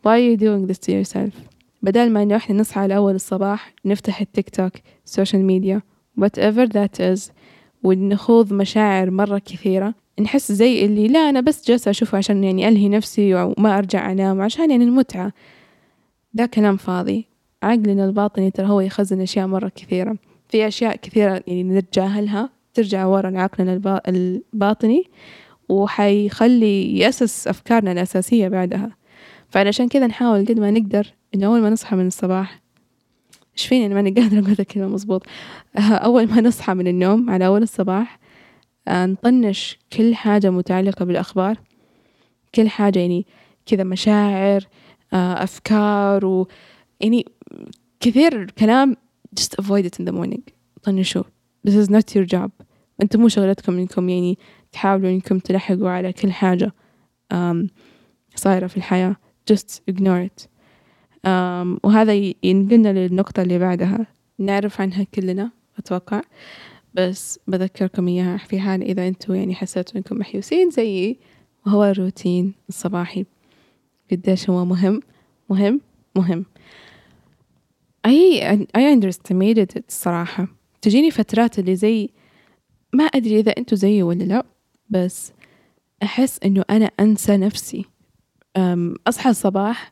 Why 0.05 0.09
are 0.09 0.35
you 0.35 0.37
doing 0.37 0.71
this 0.71 0.79
to 0.79 0.91
yourself? 0.91 1.33
بدل 1.81 2.09
ما 2.09 2.23
إنه 2.23 2.35
إحنا 2.35 2.55
نصحى 2.55 2.81
على 2.81 2.95
أول 2.95 3.15
الصباح 3.15 3.73
نفتح 3.85 4.21
التيك 4.21 4.49
توك 4.49 4.71
ال 5.05 5.11
social 5.11 5.45
media 5.45 5.81
whatever 6.21 6.67
that 6.67 6.99
is 7.15 7.31
ونخوض 7.83 8.53
مشاعر 8.53 9.11
مرة 9.11 9.37
كثيرة 9.37 9.93
نحس 10.19 10.51
زي 10.51 10.85
اللي 10.85 11.07
لا 11.07 11.19
أنا 11.19 11.41
بس 11.41 11.67
جالسة 11.67 11.91
أشوفه 11.91 12.17
عشان 12.17 12.43
يعني 12.43 12.67
ألهي 12.67 12.89
نفسي 12.89 13.35
وما 13.35 13.77
أرجع 13.77 14.11
أنام 14.11 14.41
عشان 14.41 14.71
يعني 14.71 14.83
المتعة. 14.83 15.33
ده 16.33 16.45
كلام 16.45 16.77
فاضي. 16.77 17.25
عقلنا 17.63 18.05
الباطني 18.05 18.51
ترى 18.51 18.67
هو 18.67 18.81
يخزن 18.81 19.21
أشياء 19.21 19.47
مرة 19.47 19.71
كثيرة. 19.75 20.15
في 20.49 20.67
أشياء 20.67 20.95
كثيرة 20.95 21.43
يعني 21.47 21.63
نتجاهلها 21.63 22.49
ترجع 22.73 23.05
ورا 23.05 23.29
لعقلنا 23.29 24.01
الباطني 24.07 25.03
وحيخلي 25.69 26.97
يأسس 26.97 27.47
أفكارنا 27.47 27.91
الأساسية 27.91 28.47
بعدها. 28.47 28.91
فعلشان 29.49 29.87
كذا 29.87 30.07
نحاول 30.07 30.45
قد 30.45 30.59
ما 30.59 30.71
نقدر 30.71 31.13
إنه 31.35 31.47
أول 31.47 31.61
ما 31.61 31.69
نصحى 31.69 31.95
من 31.95 32.07
الصباح 32.07 32.61
إيش 33.57 33.67
فيني؟ 33.67 33.85
أنا 33.85 33.95
ماني 33.95 34.11
قادرة 34.11 34.39
أقول 34.39 34.55
الكلمة 34.59 34.87
مظبوط 34.87 35.23
أول 35.79 36.27
ما 36.27 36.41
نصحى 36.41 36.73
من 36.73 36.87
النوم 36.87 37.29
على 37.29 37.45
أول 37.45 37.63
الصباح 37.63 38.19
نطنش 38.89 39.79
كل 39.93 40.15
حاجة 40.15 40.49
متعلقة 40.49 41.05
بالأخبار 41.05 41.57
كل 42.55 42.69
حاجة 42.69 42.99
يعني 42.99 43.25
كذا 43.65 43.83
مشاعر 43.83 44.67
آه، 45.13 45.43
أفكار 45.43 46.25
و 46.25 46.47
يعني 47.01 47.25
كثير 47.99 48.51
كلام 48.51 48.97
just 49.39 49.63
avoid 49.63 49.85
it 49.85 49.99
in 49.99 50.05
the 50.05 50.11
morning. 50.11 50.41
طنشوا 50.83 51.23
this 51.67 51.73
is 51.73 51.89
not 51.89 52.15
your 52.15 52.25
job. 52.25 52.49
أنتم 53.01 53.21
مو 53.21 53.27
شغلتكم 53.27 53.77
إنكم 53.77 54.09
يعني 54.09 54.37
تحاولوا 54.71 55.09
إنكم 55.09 55.39
تلحقوا 55.39 55.89
على 55.89 56.13
كل 56.13 56.31
حاجة 56.31 56.71
صايرة 58.35 58.67
في 58.67 58.77
الحياة. 58.77 59.15
Just 59.51 59.81
ignore 59.91 60.27
it. 60.27 60.47
وهذا 61.83 62.13
ينقلنا 62.43 62.93
للنقطة 62.93 63.41
اللي 63.41 63.59
بعدها. 63.59 64.05
نعرف 64.39 64.81
عنها 64.81 65.03
كلنا 65.03 65.51
أتوقع. 65.77 66.21
بس 66.97 67.39
بذكركم 67.47 68.07
إياها 68.07 68.37
في 68.37 68.59
حال 68.59 68.81
إذا 68.81 69.07
أنتوا 69.07 69.35
يعني 69.35 69.55
حسيتوا 69.55 69.97
إنكم 69.97 70.17
محيوسين 70.17 70.69
زيي 70.69 71.19
وهو 71.65 71.83
الروتين 71.83 72.53
الصباحي. 72.69 73.25
قديش 74.11 74.49
هو 74.49 74.65
مهم 74.65 75.01
مهم 75.49 75.81
مهم. 76.15 76.45
I, 78.07 78.41
I 78.77 78.81
underestimated 78.95 79.77
it 79.77 79.83
الصراحة 79.87 80.47
تجيني 80.81 81.11
فترات 81.11 81.59
اللي 81.59 81.75
زي 81.75 82.09
ما 82.93 83.03
أدري 83.03 83.39
إذا 83.39 83.51
أنتوا 83.57 83.77
زيي 83.77 84.03
ولا 84.03 84.23
لا 84.23 84.45
بس 84.89 85.31
أحس 86.03 86.39
إنه 86.45 86.63
أنا 86.69 86.91
أنسى 86.99 87.37
نفسي. 87.37 87.85
أصحى 89.07 89.29
الصباح 89.29 89.91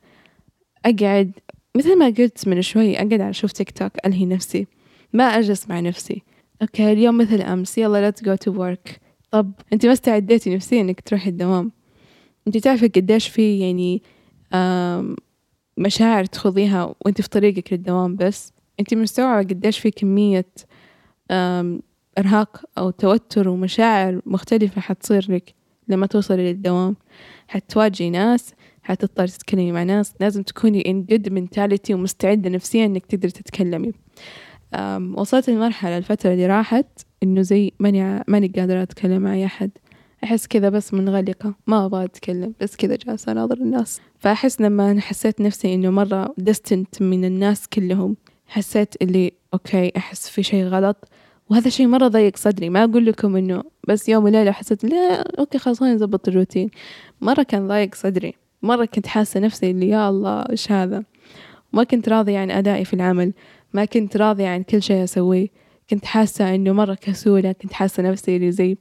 أقعد 0.86 1.32
مثل 1.76 2.00
ما 2.00 2.06
قلت 2.06 2.48
من 2.48 2.62
شوي 2.62 2.96
أقعد 2.96 3.14
على 3.14 3.30
أشوف 3.30 3.52
تيك 3.52 3.72
توك 3.72 3.92
ألهي 4.06 4.26
نفسي. 4.26 4.68
ما 5.14 5.24
أجلس 5.24 5.70
مع 5.70 5.80
نفسي. 5.80 6.22
أوكي 6.62 6.92
اليوم 6.92 7.18
مثل 7.18 7.42
أمس. 7.42 7.78
يلا 7.78 8.12
let's 8.12 8.24
go 8.24 8.36
to 8.48 8.54
work. 8.58 8.92
طب 9.32 9.52
أنت 9.74 9.86
ما 9.86 9.94
استعديتي 9.94 10.56
نفسيا 10.56 10.82
إنك 10.82 11.02
تروحي 11.02 11.30
الدوام؟ 11.30 11.72
أنت 12.48 12.58
تعرفي 12.58 12.88
قديش 12.88 13.28
في 13.28 13.60
يعني 13.60 14.02
مشاعر 15.78 16.26
تخوضيها 16.26 16.96
وأنت 17.02 17.22
في 17.22 17.30
طريقك 17.30 17.74
للدوام 17.74 18.16
بس؟ 18.16 18.54
أنت 18.80 18.94
مستوعبة 18.94 19.50
قديش 19.50 19.80
في 19.80 19.92
كمية 19.92 20.46
إرهاق 22.18 22.66
أو 22.78 22.90
توتر 22.90 23.50
ومشاعر 23.50 24.22
مختلفة 24.26 24.82
حتصير 24.82 25.32
لك 25.32 25.54
لما 25.88 26.06
توصلي 26.06 26.54
للدوام؟ 26.54 26.96
حتواجهي 27.48 28.10
ناس 28.10 28.54
حتضطري 28.84 29.28
تتكلمي 29.28 29.72
مع 29.72 29.84
ناس 29.84 30.14
لازم 30.20 30.44
تكوني 30.44 30.84
in 30.84 31.14
good 31.14 31.30
mentality 31.30 31.92
ومستعدة 31.92 32.50
نفسيا 32.50 32.86
إنك 32.86 33.06
تقدري 33.06 33.32
تتكلمي. 33.32 33.92
وصلت 35.14 35.50
لمرحلة 35.50 35.98
الفترة 35.98 36.34
اللي 36.34 36.48
راحت 36.48 36.86
إنه 37.24 37.42
زي 37.42 37.72
ماني 37.80 38.24
ماني 38.28 38.48
قادرة 38.48 38.82
أتكلم 38.82 39.22
مع 39.22 39.34
أي 39.34 39.46
أحد. 39.46 39.72
أحس 40.24 40.48
كذا 40.48 40.70
بس 40.70 40.94
منغلقة 40.94 41.54
ما 41.68 41.86
أبغى 41.86 42.06
أتكلم 42.06 42.54
بس 42.62 42.76
كذا 42.76 42.96
جالسة 42.96 43.32
أناظر 43.32 43.58
الناس. 43.58 44.02
فأحس 44.20 44.62
لما 44.62 44.92
أنا 44.92 45.02
حسيت 45.02 45.42
نفسي 45.42 45.74
إنه 45.74 45.90
مرة 45.90 46.34
ديستنت 46.38 47.02
من 47.02 47.26
الناس 47.26 47.68
كلهم 47.68 48.18
حسيت 48.48 48.96
اللي 49.02 49.32
okay 49.54 49.92
أحس 49.98 50.30
في 50.30 50.44
شيء 50.44 50.64
غلط. 50.64 51.10
وهذا 51.50 51.70
شيء 51.70 51.88
مرة 51.88 52.08
ضيق 52.08 52.38
صدري 52.38 52.70
ما 52.70 52.84
أقول 52.84 53.06
لكم 53.06 53.36
إنه 53.36 53.64
بس 53.88 54.10
يوم 54.10 54.24
وليلة 54.24 54.52
حسيت 54.52 54.84
لا 54.84 55.40
okay 55.40 55.58
خلاص 55.58 55.80
خلينا 55.80 55.96
نظبط 55.96 56.28
الروتين. 56.28 56.70
مرة 57.22 57.44
كان 57.44 57.68
ضايق 57.68 57.96
صدري 57.96 58.34
مرة 58.62 58.86
كنت 58.86 59.08
حاسة 59.08 59.40
نفسي 59.40 59.72
اللي 59.72 59.90
يا 59.90 60.10
الله 60.10 60.42
إيش 60.42 60.72
هذا؟ 60.72 61.04
ما 61.74 61.84
كنت 61.84 62.10
راضية 62.10 62.40
عن 62.40 62.52
أدائي 62.52 62.86
في 62.86 62.94
العمل. 62.94 63.34
ما 63.76 63.86
كنت 63.86 64.18
راضية 64.18 64.48
عن 64.48 64.64
كل 64.64 64.84
شيء 64.84 65.04
أسويه. 65.04 65.48
كنت 65.90 66.06
حاسة 66.06 66.56
إنه 66.56 66.74
مرة 66.74 66.94
كسولة 66.94 67.52
كنت 67.52 67.74
حاسة 67.74 68.04
نفسي 68.04 68.36
اللي 68.36 68.52
زي 68.52 68.78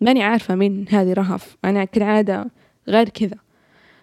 ماني 0.00 0.22
عارفة 0.22 0.54
مين 0.54 0.86
هذه 0.88 1.12
رهف. 1.12 1.56
أنا 1.64 1.84
كالعادة 1.84 2.50
غير 2.88 3.08
كذا. 3.08 3.36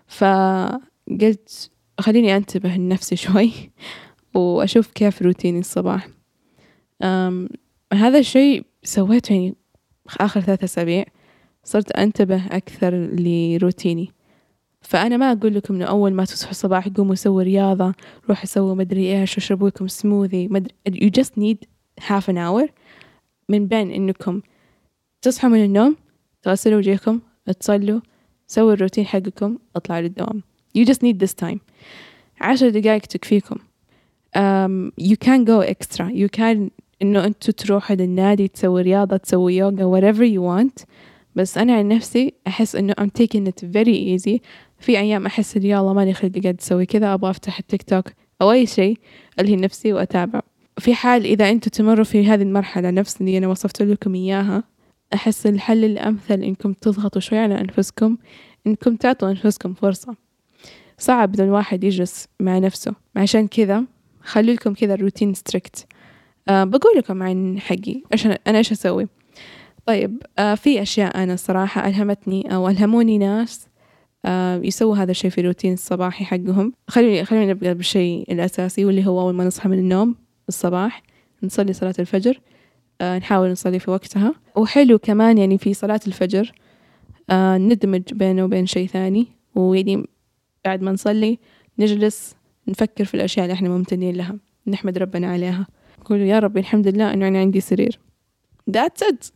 فقلت 0.08 1.72
خليني 2.00 2.36
أنتبه 2.36 2.70
لنفسي 2.76 3.16
شوي 3.26 3.52
وأشوف 4.34 4.92
كيف 4.92 5.22
روتيني 5.22 5.60
الصباح. 5.60 6.08
هذا 7.94 8.20
الشيء 8.20 8.66
سويته 8.84 9.34
يعني 9.34 9.56
آخر 10.20 10.42
ثلاثة 10.42 10.66
أسابيع. 10.66 11.06
صرت 11.64 11.92
أنتبه 11.92 12.46
أكثر 12.46 12.96
لروتيني. 12.96 14.12
فأنا 14.84 15.18
ما 15.18 15.32
أقول 15.32 15.56
لكم 15.56 15.76
إنه 15.76 15.86
أول 15.86 16.14
ما 16.14 16.26
تصحوا 16.26 16.52
الصباح 16.52 16.88
قوموا 16.88 17.16
سووا 17.16 17.44
رياضة 17.44 17.94
روحوا 18.30 18.46
سووا 18.46 18.76
مدري 18.76 19.22
إيش 19.22 19.38
واشربوا 19.38 19.70
لكم 19.70 19.88
سموذي 19.88 20.48
مدري 20.48 20.74
you 20.88 21.10
just 21.22 21.32
need 21.38 21.68
half 22.02 22.28
an 22.28 22.38
hour 22.38 22.70
من 23.50 23.68
بين 23.68 23.92
إنكم 23.92 24.42
تصحوا 25.22 25.50
من 25.50 25.64
النوم 25.64 25.96
تغسلوا 26.42 26.78
وجهكم 26.78 27.20
تصلوا 27.60 28.00
سووا 28.48 28.74
الروتين 28.74 29.06
حقكم 29.06 29.58
اطلعوا 29.76 30.02
للدوام. 30.02 30.44
You 30.78 30.86
just 30.86 31.00
need 31.04 31.20
this 31.20 31.34
time. 31.34 31.58
عشر 32.42 32.70
دقايق 32.70 33.02
تكفيكم 33.02 33.56
um, 34.36 34.92
you 34.98 35.16
can 35.16 35.44
go 35.46 35.62
extra. 35.62 36.10
You 36.12 36.28
can 36.40 36.70
إنه 37.02 37.26
أنتوا 37.26 37.54
تروحوا 37.54 37.96
للنادي 37.96 38.48
تسوي 38.48 38.82
رياضة 38.82 39.18
تسوي 39.18 39.56
يوغا 39.56 39.84
whatever 40.00 40.24
you 40.24 40.42
want. 40.42 40.86
بس 41.36 41.58
أنا 41.58 41.76
عن 41.76 41.88
نفسي 41.88 42.34
أحس 42.48 42.76
إنه 42.76 42.94
I'm 43.02 43.10
taking 43.22 43.48
it 43.48 43.62
very 43.62 43.98
easy. 43.98 44.42
في 44.84 45.00
أيام 45.00 45.26
أحس 45.26 45.58
إن 45.58 45.64
يلا 45.64 45.94
ماني 45.94 46.14
خلق 46.14 46.32
قاعد 46.44 46.58
أسوي 46.62 46.86
كذا 46.86 47.14
أبغى 47.14 47.30
أفتح 47.30 47.60
التيك 47.60 47.84
توك 47.84 48.06
أو 48.42 48.52
أي 48.52 48.66
شيء 48.66 48.98
ألهي 49.40 49.56
نفسي 49.56 49.94
وأتابع 49.94 50.42
في 50.78 50.96
حال 50.96 51.26
إذا 51.26 51.50
أنتوا 51.50 51.72
تمروا 51.72 52.04
في 52.04 52.28
هذه 52.28 52.42
المرحلة 52.42 52.90
نفس 52.90 53.22
اللي 53.22 53.38
أنا 53.38 53.48
وصفت 53.48 53.82
لكم 53.82 54.16
إياها 54.16 54.64
أحس 55.14 55.48
الحل 55.48 55.86
الأمثل 55.86 56.42
إنكم 56.44 56.74
تضغطوا 56.74 57.22
شوي 57.22 57.40
على 57.40 57.62
أنفسكم 57.62 58.18
إنكم 58.68 58.96
تعطوا 58.96 59.30
أنفسكم 59.30 59.74
فرصة. 59.74 60.16
صعب 60.98 61.36
إن 61.36 61.46
الواحد 61.46 61.84
يجلس 61.84 62.28
مع 62.40 62.60
نفسه. 62.60 62.94
عشان 63.16 63.48
كذا 63.48 63.84
خلي 64.24 64.54
لكم 64.54 64.74
كذا 64.74 64.94
الروتين 64.94 65.34
ستريكت 65.34 65.86
أه 66.50 66.64
بقول 66.64 66.98
لكم 66.98 67.24
عن 67.24 67.60
حقي. 67.60 68.02
إيش 68.14 68.26
أنا 68.26 68.58
إيش 68.58 68.72
أسوي؟ 68.72 69.08
طيب 69.86 70.24
أه 70.40 70.56
في 70.56 70.82
أشياء 70.82 71.24
أنا 71.24 71.36
صراحة 71.36 71.88
ألهمتني 71.88 72.56
أو 72.56 72.70
ألهموني 72.70 73.18
ناس 73.18 73.68
يسووا 74.64 74.96
هذا 74.96 75.12
الشيء 75.12 75.32
في 75.32 75.42
الروتين 75.42 75.74
الصباحي 75.74 76.26
حقهم. 76.26 76.74
خليني 76.88 77.26
خليني 77.26 77.46
نبدأ 77.46 77.74
بالشيء 77.74 78.34
الأساسي 78.34 78.86
واللي 78.86 79.08
هو 79.08 79.22
أول 79.22 79.34
ما 79.34 79.46
نصحى 79.46 79.70
من 79.70 79.80
النوم 79.80 80.16
الصباح 80.50 81.04
نصلي 81.44 81.74
صلاة 81.74 81.96
الفجر 82.00 82.40
أه 83.02 83.18
نحاول 83.18 83.52
نصلي 83.52 83.80
في 83.80 83.92
وقتها. 83.92 84.34
وحلو 84.56 85.00
كمان 85.00 85.38
يعني 85.38 85.58
في 85.58 85.74
صلاة 85.74 86.00
الفجر 86.08 86.52
أه 87.30 87.58
ندمج 87.58 88.14
بينه 88.14 88.44
وبين 88.44 88.66
شيء 88.66 88.88
ثاني. 88.88 89.28
ويعني 89.56 90.08
بعد 90.66 90.82
ما 90.82 90.92
نصلي 90.92 91.40
نجلس 91.80 92.36
نفكر 92.68 93.06
في 93.06 93.14
الأشياء 93.14 93.46
اللي 93.46 93.54
إحنا 93.54 93.70
ممتنين 93.70 94.16
لها 94.16 94.36
نحمد 94.68 94.98
ربنا 94.98 95.28
عليها. 95.32 95.68
نقول 96.00 96.20
يا 96.20 96.40
ربي 96.40 96.60
الحمد 96.60 96.88
لله 96.88 97.14
إنه 97.14 97.28
أنا 97.28 97.40
عندي 97.40 97.62
سرير. 97.62 98.00
That's 98.72 99.02
it. 99.12 99.32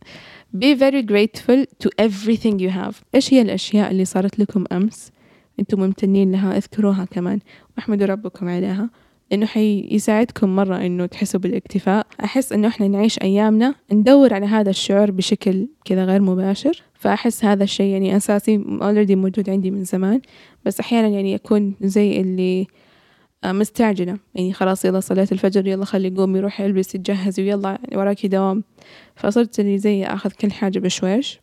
Be 0.56 0.74
very 0.74 1.02
grateful 1.02 1.66
to 1.82 1.88
everything 1.98 2.58
you 2.58 2.70
have. 2.70 2.94
إيش 3.14 3.34
هي 3.34 3.42
الأشياء 3.42 3.90
اللي 3.90 4.04
صارت 4.04 4.38
لكم 4.38 4.64
أمس؟ 4.72 5.12
أنتم 5.60 5.80
ممتنين 5.80 6.32
لها 6.32 6.56
أذكروها 6.56 7.04
كمان. 7.04 7.38
واحمدوا 7.76 8.06
ربكم 8.06 8.48
عليها. 8.48 8.90
لأنه 9.30 9.46
حيساعدكم 9.46 10.56
مرة 10.56 10.76
إنه 10.86 11.06
تحسوا 11.06 11.40
بالإكتفاء. 11.40 12.06
أحس 12.24 12.52
إنه 12.52 12.68
إحنا 12.68 12.88
نعيش 12.88 13.18
أيامنا 13.22 13.74
ندور 13.92 14.34
على 14.34 14.46
هذا 14.46 14.70
الشعور 14.70 15.10
بشكل 15.10 15.68
كذا 15.84 16.04
غير 16.04 16.22
مباشر. 16.22 16.82
فأحس 16.94 17.44
هذا 17.44 17.64
الشيء 17.64 17.92
يعني 17.92 18.16
أساسي 18.16 18.58
already 18.58 19.14
موجود 19.14 19.50
عندي 19.50 19.70
من 19.70 19.84
زمان. 19.84 20.20
بس 20.64 20.80
أحيانا 20.80 21.08
يعني 21.08 21.32
يكون 21.32 21.74
زي 21.80 22.20
اللي 22.20 22.66
مستعجلة. 23.44 24.18
يعني 24.34 24.52
خلاص 24.52 24.84
يلا 24.84 25.00
صليت 25.00 25.32
الفجر 25.32 25.66
يلا 25.66 25.84
خلي 25.84 26.10
قومي 26.10 26.40
روحي 26.40 26.66
البسي 26.66 26.98
تجهزي 26.98 27.42
ويلا 27.42 27.78
وراكي 27.94 28.28
دوام. 28.28 28.64
فصرت 29.16 29.60
اللي 29.60 29.78
زي 29.78 30.04
أخذ 30.04 30.30
كل 30.30 30.52
حاجة 30.52 30.78
بشويش. 30.78 31.40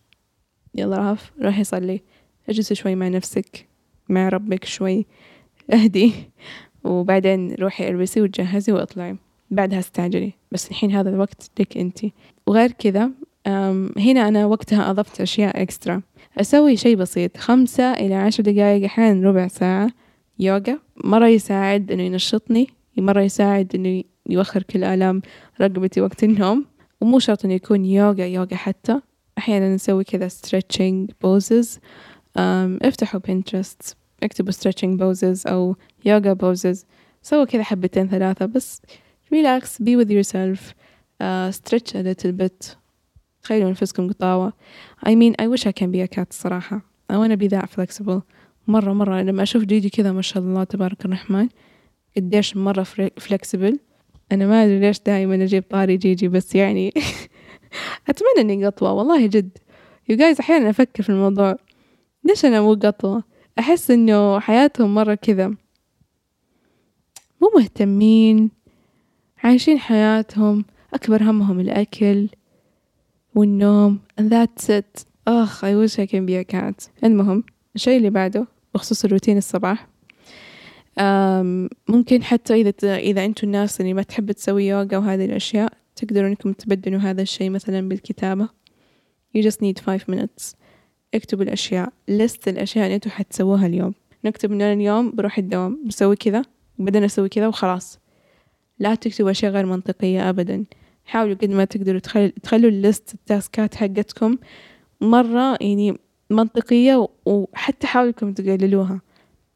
يلا 0.75 0.97
رهف 0.97 1.31
روحي 1.41 1.63
صلي. 1.63 2.01
اجلسي 2.49 2.75
شوي 2.75 2.95
مع 2.95 3.07
نفسك 3.07 3.67
مع 4.09 4.29
ربك 4.29 4.65
شوي. 4.65 5.05
اهدي. 5.73 6.13
وبعدين 6.83 7.55
روحي 7.55 7.89
البسي 7.89 8.21
وتجهزي 8.21 8.71
واطلعي. 8.71 9.15
بعدها 9.51 9.79
استعجلي. 9.79 10.33
بس 10.51 10.71
الحين 10.71 10.91
هذا 10.91 11.09
الوقت 11.09 11.51
لك 11.59 11.77
انتي 11.77 12.13
وغير 12.47 12.71
كذا 12.71 13.11
هنا 13.97 14.27
أنا 14.27 14.45
وقتها 14.45 14.91
أضفت 14.91 15.21
أشياء 15.21 15.61
إكسترا. 15.61 16.01
أسوي 16.37 16.77
شيء 16.77 16.95
بسيط. 16.95 17.37
خمسة 17.37 17.93
إلى 17.93 18.15
عشر 18.15 18.43
دقايق 18.43 18.85
أحيانا 18.85 19.29
ربع 19.29 19.47
ساعة. 19.47 20.04
يوغا. 20.39 20.79
مرة 21.03 21.27
يساعد 21.27 21.91
إنه 21.91 22.03
ينشطني 22.03 22.67
مرة 22.97 23.21
يساعد 23.21 23.75
إنه 23.75 24.03
يوخر 24.29 24.63
كل 24.63 24.83
آلام 24.83 25.21
رقبتي 25.61 26.01
وقت 26.01 26.23
النوم. 26.23 26.65
ومو 27.01 27.19
شرط 27.19 27.45
إنه 27.45 27.53
يكون 27.53 27.85
يوغا 27.85 28.25
يوغا 28.25 28.55
حتى. 28.55 29.01
أحيانا 29.37 29.75
نسوي 29.75 30.03
كذا 30.03 30.29
stretching 30.29 31.07
poses. 31.25 31.79
افتحوا 32.37 33.19
بنترست 33.19 33.97
اكتبوا 34.23 34.51
stretching 34.51 34.99
poses 34.99 35.47
أو 35.47 35.75
يوغا 36.05 36.33
poses. 36.33 36.77
سووا 37.21 37.45
كذا 37.45 37.63
حبتين 37.63 38.07
ثلاثة 38.09 38.45
بس 38.45 38.81
relax 39.33 39.65
be 39.83 39.95
with 39.95 40.09
yourself. 40.09 40.73
uh, 41.21 41.51
stretch 41.51 41.95
a 41.95 42.03
little 42.03 42.31
bit. 42.31 42.75
تخيلوا 43.43 43.71
نفسكم 43.71 44.09
قطاوة. 44.09 44.53
I 45.05 45.09
mean 45.09 45.35
I 45.41 45.47
wish 45.47 45.65
I 45.67 45.71
can 45.71 45.91
be 45.91 46.01
a 46.01 46.07
cat 46.07 46.33
صراحة. 46.33 46.81
I 47.09 47.17
wanna 47.17 47.37
be 47.37 47.47
that 47.47 47.69
flexible. 47.69 48.21
مرة 48.67 48.93
مرة 48.93 49.21
لما 49.21 49.43
أشوف 49.43 49.63
جيجي 49.63 49.89
كذا 49.89 50.11
ما 50.11 50.21
شاء 50.21 50.43
الله 50.43 50.63
تبارك 50.63 51.05
الرحمن 51.05 51.49
قديش 52.17 52.57
مرة 52.57 52.83
فلكسبل 53.17 53.79
أنا 54.31 54.47
ما 54.47 54.63
أدري 54.63 54.79
ليش 54.79 54.99
دائما 54.99 55.35
أجيب 55.35 55.63
طاري 55.69 55.97
جيجي 55.97 56.27
بس 56.27 56.55
يعني 56.55 56.93
أتمنى 58.09 58.53
إني 58.53 58.65
قطوة 58.65 58.93
والله 58.93 59.27
جد. 59.27 59.57
يو 60.09 60.17
جايز 60.17 60.39
أحيانا 60.39 60.69
أفكر 60.69 61.03
في 61.03 61.09
الموضوع. 61.09 61.57
ليش 62.23 62.45
أنا 62.45 62.61
مو 62.61 62.73
قطوة؟ 62.73 63.23
أحس 63.59 63.91
إنه 63.91 64.39
حياتهم 64.39 64.95
مرة 64.95 65.15
كذا 65.15 65.47
مو 67.41 67.51
مهتمين 67.55 68.51
عايشين 69.43 69.79
حياتهم 69.79 70.65
أكبر 70.93 71.23
همهم 71.23 71.59
الأكل 71.59 72.29
والنوم 73.35 73.99
and 74.21 74.23
that's 74.23 74.69
it. 74.69 75.05
أخ 75.27 75.65
I 75.65 75.67
wish 75.67 75.99
I 75.99 76.05
can 76.05 76.25
be 76.25 76.35
a 76.35 76.55
cat. 76.55 76.89
المهم 77.03 77.43
الشيء 77.75 77.97
اللي 77.97 78.09
بعده 78.09 78.47
بخصوص 78.75 79.05
الروتين 79.05 79.37
الصباح. 79.37 79.87
ممكن 81.89 82.23
حتى 82.23 82.53
إذا 82.53 82.97
إذا 82.97 83.25
أنتوا 83.25 83.47
الناس 83.47 83.81
اللي 83.81 83.93
ما 83.93 84.01
تحب 84.01 84.31
تسوي 84.31 84.67
يوغا 84.67 84.97
وهذه 84.97 85.25
الأشياء 85.25 85.73
تقدروا 85.95 86.29
إنكم 86.29 86.53
تبدلوا 86.53 86.99
هذا 86.99 87.21
الشيء 87.21 87.49
مثلا 87.49 87.89
بالكتابة. 87.89 88.49
You 89.37 89.41
just 89.41 89.57
need 89.57 89.79
five 89.79 90.15
minutes. 90.15 90.55
اكتبوا 91.13 91.43
الأشياء. 91.43 91.89
List 92.11 92.47
الأشياء 92.47 92.85
اللي 92.85 92.95
أنتوا 92.95 93.11
حتسووها 93.11 93.65
اليوم. 93.65 93.93
نكتب 94.25 94.51
إن 94.51 94.61
أنا 94.61 94.73
اليوم 94.73 95.11
بروح 95.11 95.37
الدوام 95.37 95.83
بسوي 95.85 96.15
كذا 96.15 96.41
وبعدين 96.79 97.03
أسوي 97.03 97.29
كذا 97.29 97.47
وخلاص. 97.47 97.99
لا 98.79 98.95
تكتبوا 98.95 99.31
أشياء 99.31 99.51
غير 99.51 99.65
منطقية 99.65 100.29
أبدا. 100.29 100.63
حاولوا 101.05 101.35
قد 101.35 101.49
ما 101.49 101.65
تقدروا 101.65 101.99
تخلوا, 101.99 102.27
تخلوا 102.43 102.69
الليست 102.69 103.13
التاسكات 103.13 103.75
حقتكم 103.75 104.37
مرة 105.01 105.57
يعني 105.61 105.97
منطقية 106.35 107.07
وحتى 107.25 107.87
حاولوا 107.87 108.11
تقللوها. 108.11 109.01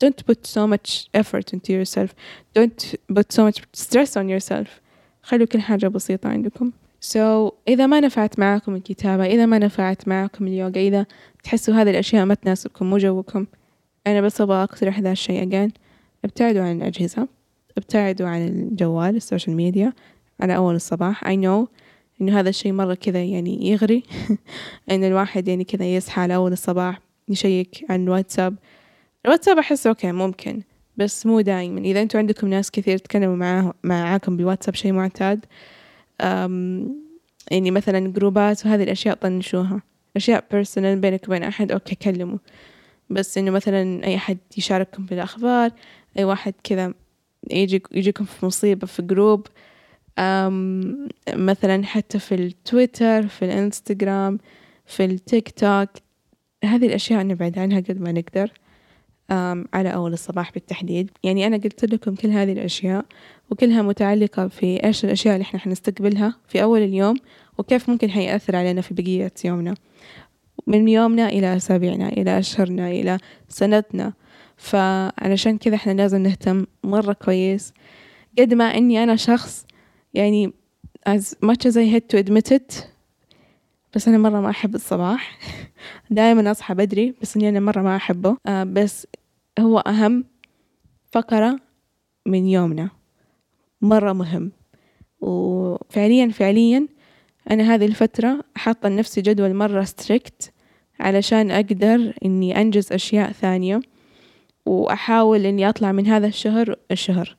Don't 0.04 0.26
put 0.32 0.48
so 0.48 0.66
much 0.68 1.10
effort 1.14 1.54
into 1.54 1.72
yourself. 1.74 2.10
Don't 2.58 2.96
put 3.14 3.32
so 3.34 3.44
much 3.44 3.62
stress 3.74 4.18
on 4.18 4.30
yourself. 4.30 4.68
خلوا 5.24 5.46
كل 5.46 5.62
حاجة 5.62 5.88
بسيطة 5.88 6.30
عندكم. 6.30 6.72
So 7.02 7.54
إذا 7.68 7.86
ما 7.86 8.00
نفعت 8.00 8.40
معاكم 8.40 8.76
الكتابة 8.76 9.26
إذا 9.26 9.46
ما 9.46 9.60
نفعت 9.60 10.08
معاكم 10.08 10.48
اليوغا 10.48 10.80
إذا 10.80 11.06
تحسوا 11.44 11.74
هذه 11.74 11.90
الأشياء 11.90 12.26
ما 12.26 12.34
تناسبكم 12.34 12.90
مو 12.90 12.98
جوكم 12.98 13.46
أنا 14.08 14.22
بس 14.22 14.42
أبغى 14.42 14.64
أقترح 14.64 15.00
ذا 15.00 15.12
الشيء 15.12 15.50
again. 15.50 15.72
ابتعدوا 16.26 16.62
عن 16.62 16.78
الأجهزة. 16.78 17.28
ابتعدوا 17.78 18.28
عن 18.28 18.48
الجوال 18.48 19.16
ال 19.16 19.21
social 19.21 19.56
media. 19.56 19.94
على 20.40 20.56
أول 20.56 20.76
الصباح 20.76 21.24
I 21.24 21.36
know 21.36 21.68
إنه 22.22 22.40
هذا 22.40 22.50
الشيء 22.50 22.72
مرة 22.72 22.94
كذا 22.94 23.24
يعني 23.24 23.70
يغري. 23.70 24.04
إن 24.92 25.04
الواحد 25.04 25.48
يعني 25.48 25.64
كذا 25.64 25.96
يصحى 25.96 26.22
على 26.22 26.36
أول 26.36 26.52
الصباح 26.52 27.00
يشيك 27.30 27.86
عن 27.90 28.04
الواتساب 28.04 28.56
الواتساب 29.26 29.58
أحس 29.58 29.88
okay 29.88 30.12
ممكن 30.12 30.62
بس 30.98 31.26
مو 31.26 31.42
دايما. 31.42 31.82
إذا 31.82 32.02
أنتوا 32.02 32.20
عندكم 32.20 32.48
ناس 32.48 32.72
كثير 32.72 32.98
تتكلموا 32.98 33.36
معاه 33.36 33.74
معاكم 33.84 34.38
بالواتساب 34.38 34.76
شيء 34.76 34.92
معتاد 34.92 35.46
يعني 37.52 37.72
مثلا 37.72 38.08
groups 38.08 38.66
وهذه 38.66 38.84
الأشياء 38.84 39.16
طنشوها. 39.16 39.82
أشياء 40.16 40.44
personal 40.52 41.00
بينك 41.00 41.28
وبين 41.28 41.44
أحد 41.44 41.72
okay 41.72 41.96
كلموا. 41.96 42.38
بس 43.10 43.38
إنه 43.38 43.52
مثلا 43.52 44.04
أي 44.04 44.16
أحد 44.16 44.38
يشارككم 44.58 45.06
بالأخبار 45.06 45.72
أي 46.18 46.24
واحد 46.24 46.54
كذا 46.64 46.94
يجي 47.52 47.84
يجيكم 47.92 48.26
في 48.26 48.46
مصيبة 48.46 48.88
في 48.88 49.02
group 49.02 49.48
مثلا 51.36 51.86
حتى 51.86 52.20
في 52.20 52.36
التويتر 52.36 53.28
في 53.28 53.46
الإنستغرام 53.46 54.40
في 54.86 55.06
التيك 55.06 55.50
توك 55.50 55.90
هذه 56.64 56.86
الأشياء 56.86 57.24
نبعد 57.24 57.60
عنها 57.60 57.80
قد 57.80 58.02
ما 58.02 58.12
نقدر 58.12 58.52
على 59.74 59.94
أول 59.94 60.14
الصباح 60.14 60.54
بالتحديد. 60.54 61.12
يعني 61.24 61.48
أنا 61.48 61.58
قلت 61.58 61.86
لكم 61.86 62.16
كل 62.16 62.30
هذه 62.30 62.52
الأشياء 62.52 63.06
وكلها 63.50 63.82
متعلقة 63.82 64.48
في 64.48 64.84
إيش 64.84 65.06
الأشياء 65.06 65.36
اللي 65.36 65.44
إحنا 65.44 65.60
حنستقبلها 65.60 66.36
في 66.48 66.64
أول 66.64 66.82
اليوم 66.82 67.16
وكيف 67.58 67.90
ممكن 67.90 68.10
حيأثر 68.10 68.56
علينا 68.56 68.82
في 68.82 68.94
بقية 68.94 69.32
يومنا. 69.46 69.76
من 70.68 70.88
يومنا 70.88 71.30
إلى 71.30 71.56
أسابيعنا 71.56 72.10
إلى 72.10 72.40
أشهرنا 72.40 72.92
إلى 72.92 73.18
سنتنا. 73.48 74.14
فعلشان 74.58 75.58
كذا 75.58 75.76
إحنا 75.76 75.92
لازم 75.92 76.22
نهتم 76.22 76.66
مرة 76.84 77.14
كويس. 77.14 77.74
قد 78.40 78.54
ما 78.54 78.78
إني 78.78 79.04
أنا 79.04 79.16
شخص 79.16 79.66
يعني 80.14 80.54
as 81.10 81.22
much 81.46 81.66
as 81.66 81.76
I 81.78 81.86
hate 81.94 82.10
to 82.10 82.24
admit 82.24 82.52
it 82.52 82.90
بس 83.96 84.08
أنا 84.08 84.18
مرة 84.18 84.42
ما 84.42 84.50
أحب 84.50 84.76
الصباح. 84.76 85.40
دائما 86.10 86.52
أصحى 86.52 86.74
بدري 86.74 87.16
بس 87.22 87.38
إني 87.38 87.50
أنا 87.50 87.60
مرة 87.60 87.82
ما 87.82 87.96
أحبه. 87.96 88.38
آه 88.46 88.64
بس 88.64 89.08
هو 89.60 89.80
أهم 89.80 90.26
فقرة 91.12 91.60
من 92.26 92.46
يومنا. 92.46 92.90
مرة 93.82 94.14
مهم. 94.14 94.52
وفعليا 95.22 96.28
فعليا 96.28 96.88
أنا 97.52 97.76
هذه 97.76 97.86
الفترة 97.86 98.44
حاطة 98.56 98.90
لنفسي 98.90 99.22
جدول 99.22 99.54
مرة 99.54 99.84
ستريكت 99.84 100.54
علشان 101.00 101.52
أقدر 101.52 102.14
إني 102.26 102.62
أنجز 102.62 102.94
أشياء 102.94 103.32
ثانية 103.32 103.80
وأحاول 104.66 105.46
إني 105.46 105.70
أطلع 105.70 105.92
من 105.92 106.08
هذا 106.08 106.28
الشهر 106.28 106.76
الشهر. 106.92 107.36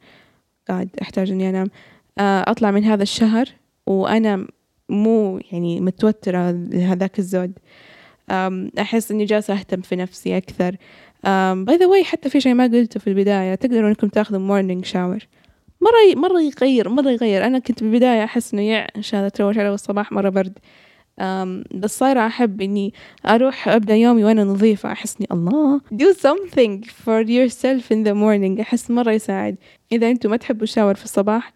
قاعد 0.69 0.89
أحتاج 1.03 1.31
إني 1.31 1.49
أنام. 1.49 1.71
أطلع 2.21 2.71
من 2.71 2.85
هذا 2.85 3.03
الشهر 3.03 3.49
وأنا 3.87 4.47
مو 4.89 5.41
يعني 5.53 5.81
متوترة 5.81 6.51
لهذاك 6.51 7.19
الزود. 7.19 7.53
أحس 8.81 9.11
إني 9.11 9.25
جالسة 9.25 9.55
أهتم 9.55 9.81
في 9.81 9.97
نفسي 9.97 10.37
أكثر. 10.37 10.77
by 11.65 11.77
the 11.77 11.87
way 11.87 12.05
حتى 12.05 12.31
في 12.31 12.41
شيء 12.41 12.55
ما 12.55 12.65
قلته 12.65 13.01
في 13.01 13.07
البداية 13.07 13.55
تقدروا 13.55 13.89
إنكم 13.89 14.09
تاخذوا 14.09 14.41
morning 14.41 14.85
shower 14.85 15.27
مرة 15.81 16.21
مرة 16.21 16.41
يغير 16.41 16.89
مرة 16.89 17.11
يغير. 17.11 17.47
أنا 17.47 17.59
كنت 17.59 17.83
بالبداية 17.83 18.25
أحس 18.25 18.55
إنه 18.55 18.63
يع 18.63 18.87
هذا 19.13 19.29
تروش 19.29 19.59
على 19.59 19.75
الصباح 19.75 20.13
مرة 20.13 20.29
برد. 20.29 20.59
بس 21.75 21.99
صايرة 21.99 22.27
أحب 22.27 22.61
إني 22.61 22.95
أروح 23.27 23.69
أبدأ 23.69 23.95
يومي 23.95 24.25
وأنا 24.25 24.45
نظيفة. 24.45 24.93
أحس 24.93 25.17
إني 25.17 25.29
الله 25.33 25.81
do 25.95 26.15
something 26.15 26.85
for 26.85 27.23
yourself 27.23 27.91
in 27.91 28.05
the 28.05 28.15
morning. 28.15 28.61
أحس 28.61 28.91
مرة 28.91 29.13
يساعد. 29.13 29.57
إذا 29.93 30.11
أنتم 30.11 30.31
ما 30.31 30.37
تحبوا 30.37 30.63
الشاور 30.63 30.95
في 30.95 31.05
الصباح 31.05 31.53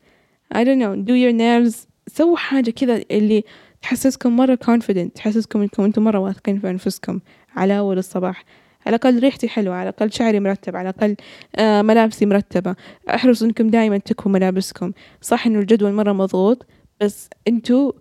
I 0.53 0.65
don't 0.65 0.79
know. 0.79 0.95
Do 0.97 1.15
your 1.15 1.33
nails. 1.33 1.87
سووا 2.07 2.37
حاجة 2.37 2.71
كذا 2.71 3.03
اللي 3.11 3.45
تحسسكم 3.83 4.37
مرة 4.37 4.59
confident 4.71 5.13
تحسسكم 5.15 5.61
إنكم 5.61 5.83
أنتم 5.83 6.05
مرة 6.05 6.19
واثقين 6.19 6.61
في 6.61 6.71
أنفسكم. 6.71 7.21
على 7.57 7.79
أول 7.79 7.99
الصباح. 7.99 8.45
على 8.87 8.97
الأقل 8.97 9.19
ريحتي 9.19 9.49
حلوة 9.49 9.75
على 9.75 9.89
الأقل 9.89 10.13
شعري 10.13 10.41
مرتب 10.41 10.77
على 10.77 10.91
الأقل 10.91 11.17
آه 11.57 11.83
ملابسي 11.83 12.27
مرتبة. 12.27 12.77
احرصوا 13.09 13.47
إنكم 13.47 13.69
دائما 13.69 13.99
تكفوا 13.99 14.33
ملابسكم. 14.33 14.93
صح 15.21 15.47
إنه 15.47 15.59
الجدول 15.59 15.93
مرة 15.93 16.13
مضغوط 16.13 16.67
بس 17.01 17.29
أنتوا 17.49 17.93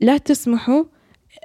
لا 0.00 0.18
تسمحوا 0.18 0.84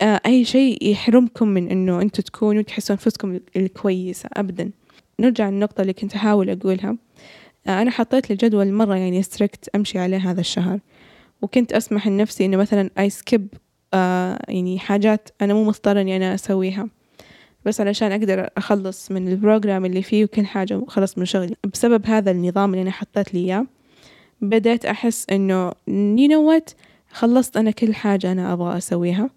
آه 0.02 0.22
أي 0.26 0.46
شيء 0.46 0.92
يحرمكم 0.92 1.48
من 1.48 1.68
إنه 1.72 2.02
أنتوا 2.02 2.24
تكونوا 2.24 2.62
تحسوا 2.62 2.96
أنفسكم 2.96 3.40
الكويسة 3.56 4.30
أبدا. 4.34 4.72
نرجع 5.20 5.50
للنقطة 5.50 5.82
اللي 5.82 5.94
كنت 5.94 6.16
أحاول 6.16 6.50
أقولها. 6.50 6.98
أنا 7.68 7.92
حطيت 7.92 8.30
لي 8.30 8.36
جدول 8.36 8.72
مرة 8.72 8.96
يعني 8.96 9.24
strict 9.24 9.70
أمشي 9.76 10.00
عليه 10.00 10.18
هذا 10.32 10.42
الشهر. 10.42 10.80
وكنت 11.42 11.74
أسمح 11.74 12.08
لنفسي 12.08 12.46
إنه 12.46 12.58
مثلا 12.58 12.90
أي 13.00 13.10
skip 13.10 13.48
آه 13.94 14.40
يعني 14.48 14.80
حاجات 14.80 15.30
أنا 15.42 15.54
مو 15.54 15.64
مضطرة 15.64 16.02
إني 16.02 16.18
أنا 16.18 16.34
أسويها. 16.34 16.88
بس 17.66 17.82
علشان 17.82 18.12
أقدر 18.12 18.50
أخلص 18.58 19.12
من 19.12 19.28
ال 19.28 19.35
program 19.35 19.86
اللي 19.86 20.02
فيه 20.02 20.24
وكل 20.24 20.46
حاجة 20.46 20.78
وخلص 20.78 21.18
من 21.18 21.26
شغلي. 21.26 21.56
بسبب 21.74 22.06
هذا 22.06 22.32
النظام 22.32 22.70
اللي 22.70 22.82
أنا 22.82 22.92
حطيت 22.92 23.34
لي 23.34 23.40
إياه 23.40 23.66
بدأت 24.42 24.86
أحس 24.86 25.26
إنه 25.32 25.72
you 25.72 26.30
know 26.30 26.52
what 26.52 26.74
خلصت 27.12 27.58
أنا 27.58 27.72
كل 27.72 27.96
حاجة 27.96 28.32
أنا 28.32 28.54
أبغى 28.54 28.78
أسويها. 28.78 29.30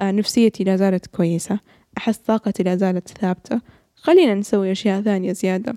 آه 0.00 0.10
نفسيتي 0.10 0.64
لا 0.64 0.76
زالت 0.76 1.06
كويسة. 1.06 1.58
أحس 1.98 2.16
طاقتي 2.16 2.62
لا 2.62 2.76
زالت 2.76 3.08
ثابتة. 3.08 3.60
خلينا 3.94 4.34
نسوي 4.34 4.72
أشياء 4.72 5.02
ثانية 5.02 5.32
زيادة. 5.32 5.74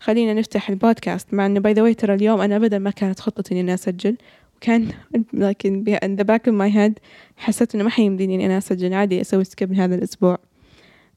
خلينا 0.00 0.34
نفتح 0.34 0.70
البودكاست. 0.70 1.34
مع 1.34 1.46
إنه 1.46 1.60
by 1.60 1.72
the 1.72 1.82
way 1.82 1.92
ترى 1.92 2.14
اليوم 2.14 2.40
أنا 2.40 2.56
أبدا 2.56 2.78
ما 2.78 2.90
كانت 2.90 3.20
خطتي 3.20 3.60
إني 3.60 3.74
أسجل. 3.74 4.16
وكان 4.56 4.88
لكن 5.32 5.84
in 6.04 6.20
the 6.20 6.24
back 6.24 6.50
of 6.50 6.54
my 6.54 6.74
head 6.74 6.92
حسيت 7.36 7.74
إنه 7.74 7.84
ما 7.84 7.90
حيمديني 7.90 8.34
إني 8.34 8.46
أنا 8.46 8.58
أسجل 8.58 8.94
عادي 8.94 9.20
أسوي 9.20 9.44
skip 9.44 9.72
هذا 9.72 9.94
الأسبوع. 9.94 10.38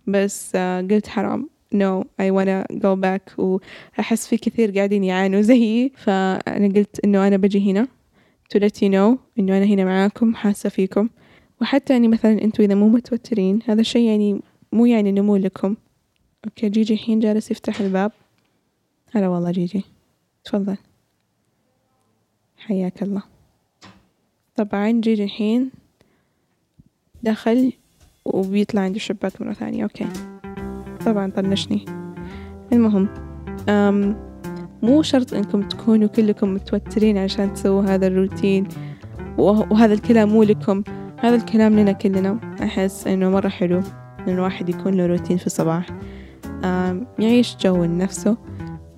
بس 0.08 0.52
uh, 0.52 0.92
قلت 0.92 1.08
حرام. 1.08 1.50
No 1.74 2.04
I 2.22 2.32
wanna 2.32 2.66
go 2.74 2.96
back. 2.96 3.40
وأحس 3.40 4.28
في 4.28 4.38
كثير 4.38 4.72
قاعدين 4.72 5.04
يعانوا 5.04 5.42
زيي. 5.42 5.92
فأنا 5.96 6.74
قلت 6.76 7.00
إنه 7.06 7.28
أنا 7.28 7.38
بجي 7.38 7.72
هنا 7.72 7.88
to 8.54 8.60
let 8.60 8.76
you 8.82 8.90
know 8.90 9.18
إنه 9.40 9.58
أنا 9.58 9.66
هنا 9.66 9.86
معاكم 9.86 10.36
حاسة 10.36 10.70
فيكم. 10.70 11.10
وحتى 11.62 11.94
يعني 11.94 12.08
مثلا 12.08 12.42
أنتوا 12.44 12.66
إذا 12.66 12.76
مو 12.76 12.88
متوترين 12.88 13.60
هذا 13.66 13.82
الشي 13.82 14.06
يعني 14.06 14.42
مو 14.72 14.86
يعني 14.86 15.12
إنه 15.12 15.24
مو 15.24 15.36
لكم. 15.36 15.76
okay 16.46 16.70
جيجي 16.70 16.94
الحين 16.94 17.20
جالس 17.20 17.52
يفتح 17.52 17.80
الباب. 17.80 18.12
هلا 19.16 19.28
والله 19.28 19.52
جيجي. 19.52 19.84
تفضل. 20.44 20.78
حياك 22.58 23.04
الله. 23.04 23.24
طبعا 24.56 24.92
جيجي 24.92 25.24
الحين 25.24 25.72
دخل 27.24 27.74
وبيطلع 28.26 28.82
عند 28.82 28.96
الشباك 28.96 29.42
مرة 29.42 29.54
ثانية. 29.54 29.84
okay. 29.84 30.08
طبعا 31.06 31.32
طنشني. 31.32 31.86
المهم 32.74 33.10
أم 33.70 34.28
مو 34.84 35.02
شرط 35.02 35.34
إنكم 35.34 35.68
تكونوا 35.68 36.08
كلكم 36.08 36.54
متوترين 36.54 37.18
عشان 37.18 37.54
تسووا 37.54 37.84
هذا 37.84 38.08
الروتين. 38.08 38.68
وهذا 39.38 39.94
الكلام 39.94 40.30
مو 40.30 40.44
لكم. 40.44 40.84
هذا 41.18 41.36
الكلام 41.36 41.80
لنا 41.80 41.92
كلنا. 41.92 42.40
أحس 42.64 43.08
إنه 43.08 43.30
مرة 43.30 43.48
حلو 43.48 43.82
إن 44.20 44.34
الواحد 44.34 44.70
يكون 44.70 44.94
له 44.94 45.06
روتين 45.06 45.38
في 45.38 45.46
الصباح. 45.46 45.88
يعيش 47.20 47.56
جو 47.56 47.84
لنفسه 47.84 48.38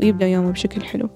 ويبدأ 0.02 0.28
يومه 0.28 0.52
بشكل 0.52 0.82
حلو. 0.82 1.10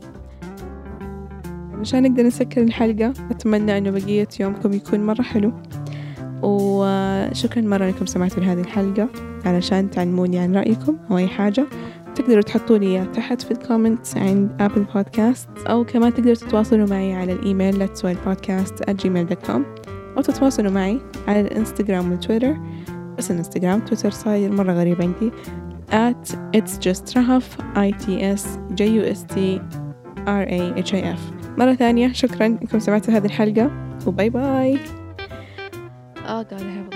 عشان 1.79 2.03
نقدر 2.03 2.23
نسكر 2.23 2.61
الحلقة 2.61 3.13
أتمنى 3.31 3.77
أنه 3.77 3.91
بقية 3.91 4.27
يومكم 4.39 4.73
يكون 4.73 5.05
مرة 5.05 5.21
حلو. 5.21 5.51
وشكرا 6.41 7.61
مرة 7.61 7.85
أنكم 7.85 8.05
سمعتوا 8.05 8.43
لهذه 8.43 8.61
الحلقة. 8.61 9.09
علشان 9.45 9.89
تعلموني 9.89 10.39
عن 10.39 10.55
رأيكم 10.55 10.97
أو 11.11 11.17
أي 11.17 11.27
حاجة 11.27 11.65
تقدروا 12.15 12.41
تحطوا 12.41 12.77
لي 12.77 13.05
تحت 13.05 13.41
في 13.41 13.51
ال 13.51 13.58
comments 13.58 14.17
عند 14.17 14.51
Apple 14.59 14.85
Podcast 14.95 15.49
أو 15.69 15.85
كمان 15.85 16.13
تقدروا 16.13 16.35
تتواصلوا 16.35 16.87
معي 16.87 17.13
على 17.13 17.33
ال 17.33 17.42
email 17.42 17.87
let's 17.87 18.01
podcast 18.01 18.83
at 18.89 19.03
gmail.com 19.03 19.61
أو 20.17 20.21
تتواصلوا 20.21 20.71
معي 20.71 20.99
على 21.27 21.41
الإنستغرام 21.41 22.11
والتويتر. 22.11 22.57
بس 23.17 23.31
الإنستغرام 23.31 23.79
تويتر 23.79 24.09
صاير 24.09 24.51
مرة 24.51 24.73
غريب 24.73 25.01
عندي. 25.01 25.31
At 25.93 26.35
it's 26.53 26.77
just 26.77 27.05
rahaf 27.15 27.45
I 27.75 27.91
T 27.91 28.21
S 28.21 28.57
J 28.73 28.87
U 28.99 29.03
S 29.03 29.23
T 29.23 29.61
R 30.27 30.43
A 30.43 30.73
H 30.75 30.93
I 30.93 31.01
F. 31.17 31.19
مرة 31.57 31.73
ثانية 31.73 32.13
شكرا 32.13 32.45
إنكم 32.45 32.79
سمعتوا 32.79 33.13
هذه 33.13 33.25
الحلقة 33.25 33.71
وباي 34.07 34.29
باي. 34.29 34.79
Oh 36.25 36.43
God, 36.43 36.61
I 36.61 36.71
have 36.77 36.92